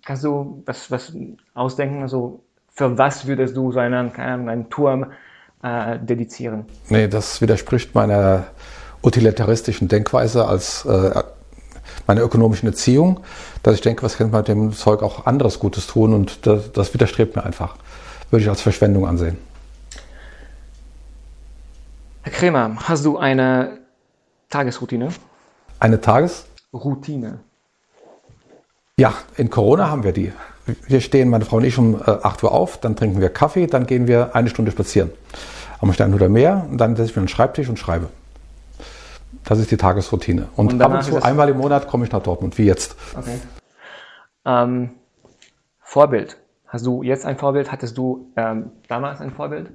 kannst 0.04 0.24
du 0.24 0.62
was, 0.66 0.90
was 0.90 1.12
ausdenken? 1.54 2.02
Also 2.02 2.40
für 2.72 2.96
was 2.98 3.26
würdest 3.26 3.56
du 3.56 3.72
so 3.72 3.78
einen, 3.78 4.12
einen 4.14 4.68
Turm 4.70 5.12
äh, 5.62 5.98
dedizieren? 5.98 6.66
Nee, 6.88 7.08
das 7.08 7.40
widerspricht 7.40 7.94
meiner 7.94 8.44
utilitaristischen 9.02 9.88
Denkweise 9.88 10.46
als 10.46 10.84
äh, 10.84 11.22
meiner 12.06 12.22
ökonomischen 12.22 12.68
Erziehung, 12.68 13.20
dass 13.62 13.74
ich 13.74 13.80
denke, 13.80 14.02
was 14.02 14.16
kann 14.16 14.30
man 14.30 14.40
mit 14.40 14.48
dem 14.48 14.72
Zeug 14.72 15.02
auch 15.02 15.26
anderes 15.26 15.58
Gutes 15.58 15.86
tun 15.86 16.12
und 16.12 16.46
das, 16.46 16.72
das 16.72 16.92
widerstrebt 16.94 17.36
mir 17.36 17.44
einfach. 17.44 17.76
Würde 18.30 18.42
ich 18.42 18.48
als 18.48 18.62
Verschwendung 18.62 19.06
ansehen. 19.06 19.38
Herr 22.22 22.32
Kremer, 22.32 22.76
hast 22.76 23.04
du 23.04 23.18
eine 23.18 23.78
Tagesroutine? 24.48 25.08
Eine 25.78 26.00
Tagesroutine. 26.00 27.40
Ja, 28.96 29.14
in 29.36 29.50
Corona 29.50 29.90
haben 29.90 30.04
wir 30.04 30.12
die. 30.12 30.32
Wir 30.86 31.00
stehen, 31.00 31.28
meine 31.28 31.44
Frau 31.44 31.56
und 31.56 31.64
ich, 31.64 31.76
um 31.78 32.00
8 32.00 32.42
äh, 32.42 32.46
Uhr 32.46 32.52
auf, 32.52 32.78
dann 32.78 32.94
trinken 32.94 33.20
wir 33.20 33.28
Kaffee, 33.28 33.66
dann 33.66 33.86
gehen 33.86 34.06
wir 34.06 34.36
eine 34.36 34.48
Stunde 34.48 34.70
spazieren. 34.70 35.10
Am 35.80 35.90
oder 35.90 36.28
mehr 36.28 36.66
und 36.70 36.78
dann 36.78 36.96
setze 36.96 37.10
ich 37.10 37.16
mir 37.16 37.20
einen 37.20 37.28
Schreibtisch 37.28 37.68
und 37.68 37.78
schreibe. 37.78 38.08
Das 39.44 39.58
ist 39.58 39.70
die 39.70 39.76
Tagesroutine. 39.76 40.48
Und, 40.56 40.72
und 40.72 40.80
ab 40.82 40.92
und 40.92 41.02
zu 41.02 41.22
einmal 41.22 41.48
im 41.50 41.58
Monat 41.58 41.88
komme 41.88 42.06
ich 42.06 42.12
nach 42.12 42.22
Dortmund, 42.22 42.56
wie 42.56 42.64
jetzt. 42.64 42.96
Okay. 43.18 43.38
Ähm, 44.46 44.90
Vorbild. 45.80 46.38
Hast 46.68 46.86
du 46.86 47.02
jetzt 47.02 47.26
ein 47.26 47.36
Vorbild? 47.36 47.70
Hattest 47.70 47.98
du 47.98 48.32
ähm, 48.36 48.70
damals 48.88 49.20
ein 49.20 49.32
Vorbild? 49.32 49.70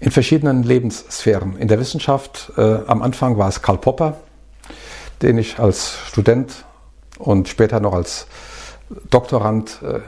In 0.00 0.10
verschiedenen 0.10 0.64
Lebenssphären. 0.64 1.56
In 1.56 1.68
der 1.68 1.78
Wissenschaft, 1.78 2.52
äh, 2.56 2.78
am 2.86 3.02
Anfang 3.02 3.38
war 3.38 3.48
es 3.48 3.62
Karl 3.62 3.78
Popper, 3.78 4.16
den 5.22 5.38
ich 5.38 5.60
als 5.60 5.96
Student 6.06 6.64
und 7.24 7.48
später 7.48 7.80
noch 7.80 7.94
als 7.94 8.26
Doktorand 9.10 9.80
äh, 9.82 10.00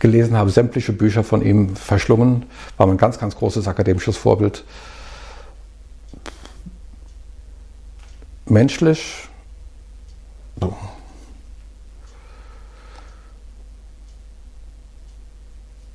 gelesen 0.00 0.36
habe, 0.36 0.50
sämtliche 0.50 0.92
Bücher 0.92 1.22
von 1.22 1.42
ihm 1.42 1.76
verschlungen, 1.76 2.46
war 2.76 2.86
mein 2.86 2.96
ganz, 2.96 3.18
ganz 3.18 3.36
großes 3.36 3.68
akademisches 3.68 4.16
Vorbild. 4.16 4.64
Menschlich, 8.46 9.28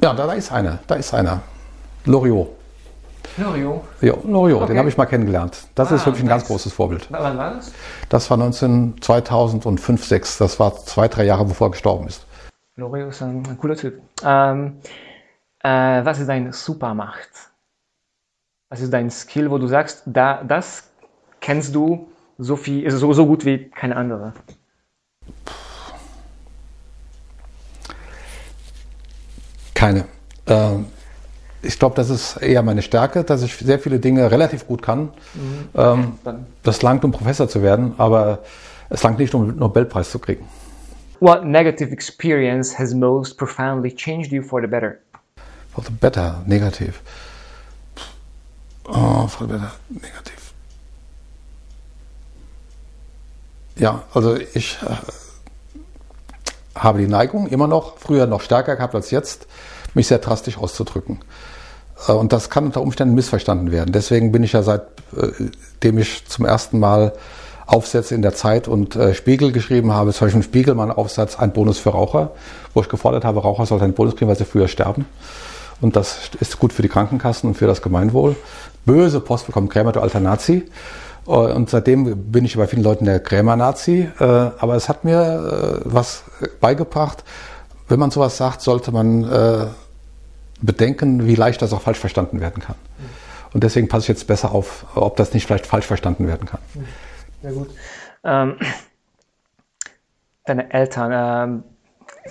ja, 0.01 0.13
da, 0.13 0.13
da 0.13 0.33
ist 0.33 0.51
einer, 0.51 0.79
da 0.85 0.95
ist 0.95 1.13
einer. 1.13 1.41
Loriot. 2.05 2.62
Loriot? 3.37 3.83
Ja, 4.01 4.13
Loriot, 4.23 4.61
okay. 4.61 4.67
den 4.67 4.77
habe 4.77 4.89
ich 4.89 4.97
mal 4.97 5.05
kennengelernt. 5.05 5.67
Das 5.75 5.91
ah, 5.91 5.95
ist 5.95 6.05
wirklich 6.05 6.23
ein 6.23 6.27
nice. 6.27 6.39
ganz 6.39 6.47
großes 6.47 6.73
Vorbild. 6.73 7.07
Wann 7.09 7.37
war 7.37 7.55
das? 7.55 7.71
Das 8.09 8.29
war 8.29 8.37
19, 8.37 9.01
2005, 9.01 9.81
2006. 9.81 10.37
Das 10.37 10.59
war 10.59 10.75
zwei, 10.75 11.07
drei 11.07 11.25
Jahre, 11.25 11.45
bevor 11.45 11.67
er 11.67 11.71
gestorben 11.71 12.07
ist. 12.07 12.25
Loriot 12.75 13.09
ist 13.09 13.21
ein, 13.21 13.43
ein 13.47 13.57
cooler 13.57 13.75
Typ. 13.75 14.01
Ähm, 14.23 14.79
äh, 15.63 15.69
was 16.05 16.19
ist 16.19 16.27
deine 16.27 16.53
Supermacht? 16.53 17.29
Was 18.69 18.81
ist 18.81 18.93
dein 18.93 19.09
Skill, 19.09 19.49
wo 19.49 19.57
du 19.57 19.67
sagst, 19.67 20.03
da, 20.05 20.43
das 20.43 20.89
kennst 21.39 21.73
du 21.75 22.07
so, 22.37 22.55
viel, 22.55 22.89
so, 22.89 23.13
so 23.13 23.25
gut 23.25 23.45
wie 23.45 23.69
keine 23.69 23.95
andere? 23.95 24.33
Keine. 29.73 30.05
Ähm, 30.47 30.87
ich 31.63 31.79
glaube, 31.79 31.95
das 31.95 32.09
ist 32.09 32.37
eher 32.37 32.61
meine 32.61 32.81
Stärke, 32.81 33.23
dass 33.23 33.41
ich 33.41 33.55
sehr 33.55 33.79
viele 33.79 33.99
Dinge 33.99 34.29
relativ 34.29 34.67
gut 34.67 34.81
kann. 34.81 35.11
Mhm. 35.33 35.69
Ähm, 35.75 36.13
das 36.61 36.81
langt, 36.81 37.03
um 37.05 37.11
Professor 37.11 37.47
zu 37.47 37.63
werden, 37.63 37.93
aber 37.97 38.39
es 38.89 39.01
langt 39.01 39.17
nicht, 39.17 39.33
um 39.33 39.43
einen 39.43 39.57
Nobelpreis 39.57 40.11
zu 40.11 40.19
kriegen. 40.19 40.47
What 41.19 41.45
negative 41.45 41.91
experience 41.91 42.77
has 42.77 42.93
most 42.93 43.37
profoundly 43.37 43.95
changed 43.95 44.31
you 44.31 44.43
for 44.43 44.61
the 44.61 44.67
better? 44.67 44.97
For 45.73 45.83
the 45.83 45.91
better, 45.91 46.43
negativ. 46.45 47.01
Oh, 48.85 49.25
for 49.27 49.47
the 49.47 49.53
better, 49.53 49.71
negativ. 49.89 50.53
Ja, 53.75 54.03
also 54.13 54.35
ich 54.35 54.77
äh, 54.83 54.95
habe 56.75 56.99
die 56.99 57.07
Neigung 57.07 57.47
immer 57.47 57.67
noch, 57.67 57.97
früher 57.97 58.27
noch 58.27 58.41
stärker 58.41 58.75
gehabt 58.75 58.93
als 58.93 59.09
jetzt, 59.09 59.47
mich 59.93 60.07
sehr 60.07 60.19
drastisch 60.19 60.57
auszudrücken. 60.57 61.19
Äh, 62.07 62.11
und 62.13 62.33
das 62.33 62.49
kann 62.49 62.65
unter 62.65 62.81
Umständen 62.81 63.15
missverstanden 63.15 63.71
werden. 63.71 63.91
Deswegen 63.91 64.31
bin 64.31 64.43
ich 64.43 64.53
ja 64.53 64.63
seitdem 64.63 65.97
äh, 65.97 66.01
ich 66.01 66.25
zum 66.27 66.45
ersten 66.45 66.79
Mal 66.79 67.13
Aufsätze 67.65 68.13
in 68.13 68.21
der 68.21 68.33
Zeit 68.33 68.67
und 68.67 68.95
äh, 68.95 69.13
Spiegel 69.13 69.51
geschrieben 69.51 69.93
habe, 69.93 70.11
zum 70.11 70.25
Beispiel 70.25 70.41
ein 70.41 70.43
Spiegelmann-Aufsatz, 70.43 71.37
ein 71.37 71.53
Bonus 71.53 71.79
für 71.79 71.91
Raucher, 71.91 72.31
wo 72.73 72.81
ich 72.81 72.89
gefordert 72.89 73.23
habe, 73.23 73.41
Raucher 73.41 73.65
sollten 73.65 73.85
einen 73.85 73.93
Bonus 73.93 74.15
kriegen, 74.15 74.27
weil 74.27 74.37
sie 74.37 74.45
früher 74.45 74.67
sterben. 74.67 75.05
Und 75.79 75.95
das 75.95 76.31
ist 76.39 76.59
gut 76.59 76.73
für 76.73 76.81
die 76.81 76.89
Krankenkassen 76.89 77.49
und 77.49 77.55
für 77.55 77.67
das 77.67 77.81
Gemeinwohl. 77.81 78.35
Böse 78.85 79.19
Post 79.19 79.47
bekommen 79.47 79.69
Krämer, 79.69 79.91
du 79.91 80.01
alter 80.01 80.19
Nazi. 80.19 80.63
Und 81.25 81.69
seitdem 81.69 82.31
bin 82.31 82.45
ich 82.45 82.55
bei 82.57 82.67
vielen 82.67 82.83
Leuten 82.83 83.05
der 83.05 83.19
Krämer-Nazi. 83.19 84.09
Aber 84.17 84.75
es 84.75 84.87
hat 84.87 85.03
mir 85.03 85.81
was 85.83 86.23
beigebracht. 86.61 87.23
Wenn 87.89 87.99
man 87.99 88.11
sowas 88.11 88.37
sagt, 88.37 88.61
sollte 88.61 88.91
man 88.91 89.23
bedenken, 90.63 91.27
wie 91.27 91.35
leicht 91.35 91.61
das 91.61 91.73
auch 91.73 91.81
falsch 91.81 91.99
verstanden 91.99 92.39
werden 92.39 92.61
kann. 92.61 92.75
Und 93.53 93.63
deswegen 93.63 93.87
passe 93.87 94.03
ich 94.03 94.07
jetzt 94.07 94.27
besser 94.27 94.51
auf, 94.51 94.85
ob 94.95 95.15
das 95.17 95.33
nicht 95.33 95.45
vielleicht 95.45 95.67
falsch 95.67 95.85
verstanden 95.85 96.27
werden 96.27 96.47
kann. 96.47 96.59
Sehr 97.41 97.51
gut. 97.51 97.69
Ähm, 98.23 98.57
deine 100.45 100.73
Eltern, 100.73 101.63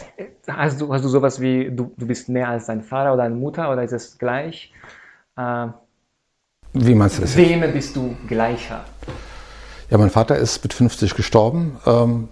ähm, 0.08 0.32
hast, 0.48 0.80
du, 0.80 0.92
hast 0.92 1.04
du 1.04 1.08
sowas 1.08 1.40
wie, 1.40 1.70
du, 1.70 1.92
du 1.96 2.06
bist 2.06 2.28
mehr 2.28 2.48
als 2.48 2.66
dein 2.66 2.82
Vater 2.82 3.12
oder 3.12 3.24
deine 3.24 3.36
Mutter 3.36 3.70
oder 3.70 3.82
ist 3.82 3.92
es 3.92 4.18
gleich? 4.18 4.72
Ähm, 5.38 5.74
wie 6.72 6.94
meinst 6.94 7.18
du 7.18 7.22
das? 7.22 7.36
Wem 7.36 7.60
bist 7.72 7.94
du 7.94 8.16
gleicher? 8.26 8.84
Ja, 9.90 9.98
mein 9.98 10.10
Vater 10.10 10.36
ist 10.36 10.62
mit 10.62 10.72
50 10.72 11.14
gestorben. 11.14 11.78
Ähm, 11.86 12.28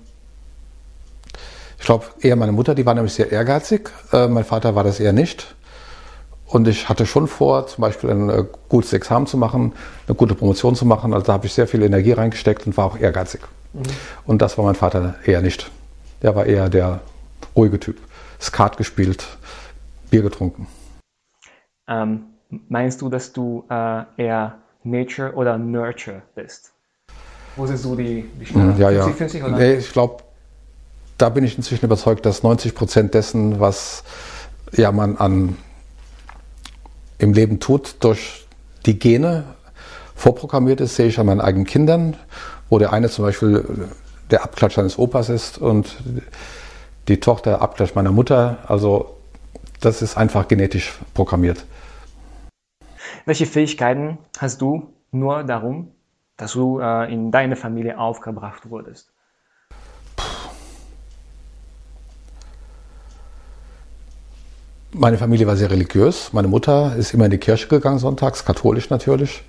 ich 1.79 1.85
glaube, 1.85 2.07
eher 2.21 2.37
meine 2.37 2.53
Mutter, 2.53 2.75
die 2.75 2.87
war 2.87 2.95
nämlich 2.95 3.13
sehr 3.13 3.31
ehrgeizig. 3.31 3.91
Äh, 4.13 4.29
mein 4.29 4.45
Vater 4.45 4.75
war 4.75 4.85
das 4.85 4.99
eher 4.99 5.13
nicht. 5.13 5.55
Und 6.51 6.67
ich 6.67 6.89
hatte 6.89 7.07
schon 7.07 7.29
vor, 7.29 7.69
zum 7.69 7.83
Beispiel 7.83 8.11
ein 8.11 8.29
äh, 8.29 8.45
gutes 8.69 8.93
Examen 8.93 9.27
zu 9.27 9.37
machen, 9.37 9.73
eine 10.09 10.17
gute 10.17 10.35
Promotion 10.35 10.75
zu 10.75 10.85
machen. 10.85 11.15
Also 11.15 11.27
da 11.27 11.35
habe 11.35 11.47
ich 11.47 11.53
sehr 11.53 11.69
viel 11.69 11.83
Energie 11.83 12.11
reingesteckt 12.11 12.67
und 12.67 12.77
war 12.77 12.87
auch 12.87 12.99
ehrgeizig. 12.99 13.41
Mhm. 13.73 13.83
Und 14.27 14.43
das 14.43 14.59
war 14.59 14.65
mein 14.65 14.75
Vater 14.75 15.15
eher 15.25 15.43
nicht. 15.43 15.71
Der 16.23 16.35
war 16.35 16.47
eher 16.47 16.69
der 16.69 17.01
ruhige 17.55 17.79
Typ. 17.79 17.99
Skat 18.41 18.77
gespielt, 18.77 19.27
Bier 20.11 20.23
getrunken. 20.23 20.67
Ähm, 21.87 22.23
meinst 22.69 23.01
du, 23.01 23.09
dass 23.09 23.33
du 23.33 23.65
äh, 23.71 24.03
eher 24.17 24.59
Nature 24.83 25.35
oder 25.35 25.57
Nurture 25.57 26.23
bist? 26.35 26.73
Wo 27.55 27.65
siehst 27.67 27.85
du 27.85 27.95
die, 27.95 28.29
die 28.41 28.47
Stelle? 28.47 28.75
Ja, 28.77 28.91
ja. 28.91 29.05
50, 29.07 29.43
nee, 29.53 29.75
ich 29.75 29.93
glaube, 29.93 30.25
da 31.17 31.29
bin 31.29 31.45
ich 31.45 31.57
inzwischen 31.57 31.85
überzeugt, 31.85 32.27
dass 32.27 32.43
90 32.43 32.75
Prozent 32.75 33.15
dessen, 33.15 33.61
was 33.61 34.03
ja, 34.73 34.91
man 34.91 35.17
an, 35.17 35.57
im 37.21 37.33
Leben 37.33 37.61
tut, 37.61 37.97
durch 38.01 38.47
die 38.87 38.99
Gene 38.99 39.45
vorprogrammiert 40.15 40.81
ist, 40.81 40.97
sehe 40.97 41.07
ich 41.07 41.19
an 41.19 41.27
meinen 41.27 41.41
eigenen 41.41 41.67
Kindern, 41.67 42.17
wo 42.69 42.79
der 42.79 42.93
eine 42.93 43.09
zum 43.09 43.25
Beispiel 43.25 43.89
der 44.31 44.43
Abklatsch 44.43 44.75
seines 44.75 44.99
Opas 44.99 45.29
ist 45.29 45.59
und 45.59 45.97
die 47.09 47.21
Tochter 47.21 47.61
Abklatsch 47.61 47.95
meiner 47.95 48.13
Mutter. 48.13 48.59
Also 48.67 49.17
das 49.81 50.03
ist 50.03 50.17
einfach 50.17 50.49
genetisch 50.49 50.99
programmiert. 51.15 51.65
Welche 53.27 53.47
Fähigkeiten 53.47 54.19
hast 54.39 54.61
du 54.61 54.93
nur 55.11 55.45
darum, 55.45 55.93
dass 56.37 56.53
du 56.53 56.81
äh, 56.81 57.13
in 57.13 57.31
deine 57.31 57.57
Familie 57.57 57.99
aufgebracht 57.99 58.71
wurdest? 58.71 59.10
Meine 64.93 65.19
Familie 65.19 65.47
war 65.47 65.57
sehr 65.57 65.71
religiös. 65.71 66.33
Meine 66.33 66.49
Mutter 66.49 66.97
ist 66.97 67.15
immer 67.15 67.27
in 67.27 67.31
die 67.31 67.39
Kirche 67.39 67.69
gegangen 67.69 68.01
sonntags, 68.01 68.45
katholisch 68.45 68.91
natürlich. 68.91 69.43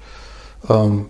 Ähm 0.70 1.08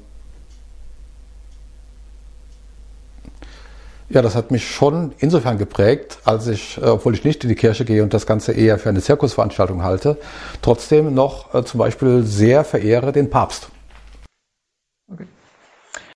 ja, 4.09 4.21
das 4.21 4.33
hat 4.33 4.49
mich 4.49 4.69
schon 4.69 5.11
insofern 5.17 5.57
geprägt, 5.57 6.19
als 6.23 6.47
ich, 6.47 6.77
äh, 6.77 6.85
obwohl 6.85 7.13
ich 7.13 7.25
nicht 7.25 7.43
in 7.43 7.49
die 7.49 7.55
Kirche 7.55 7.83
gehe 7.83 8.03
und 8.03 8.13
das 8.13 8.25
Ganze 8.25 8.53
eher 8.53 8.79
für 8.79 8.87
eine 8.87 9.01
Zirkusveranstaltung 9.01 9.83
halte, 9.83 10.17
trotzdem 10.61 11.13
noch 11.13 11.53
äh, 11.53 11.65
zum 11.65 11.79
Beispiel 11.79 12.23
sehr 12.23 12.63
verehre 12.63 13.11
den 13.11 13.29
Papst. 13.29 13.67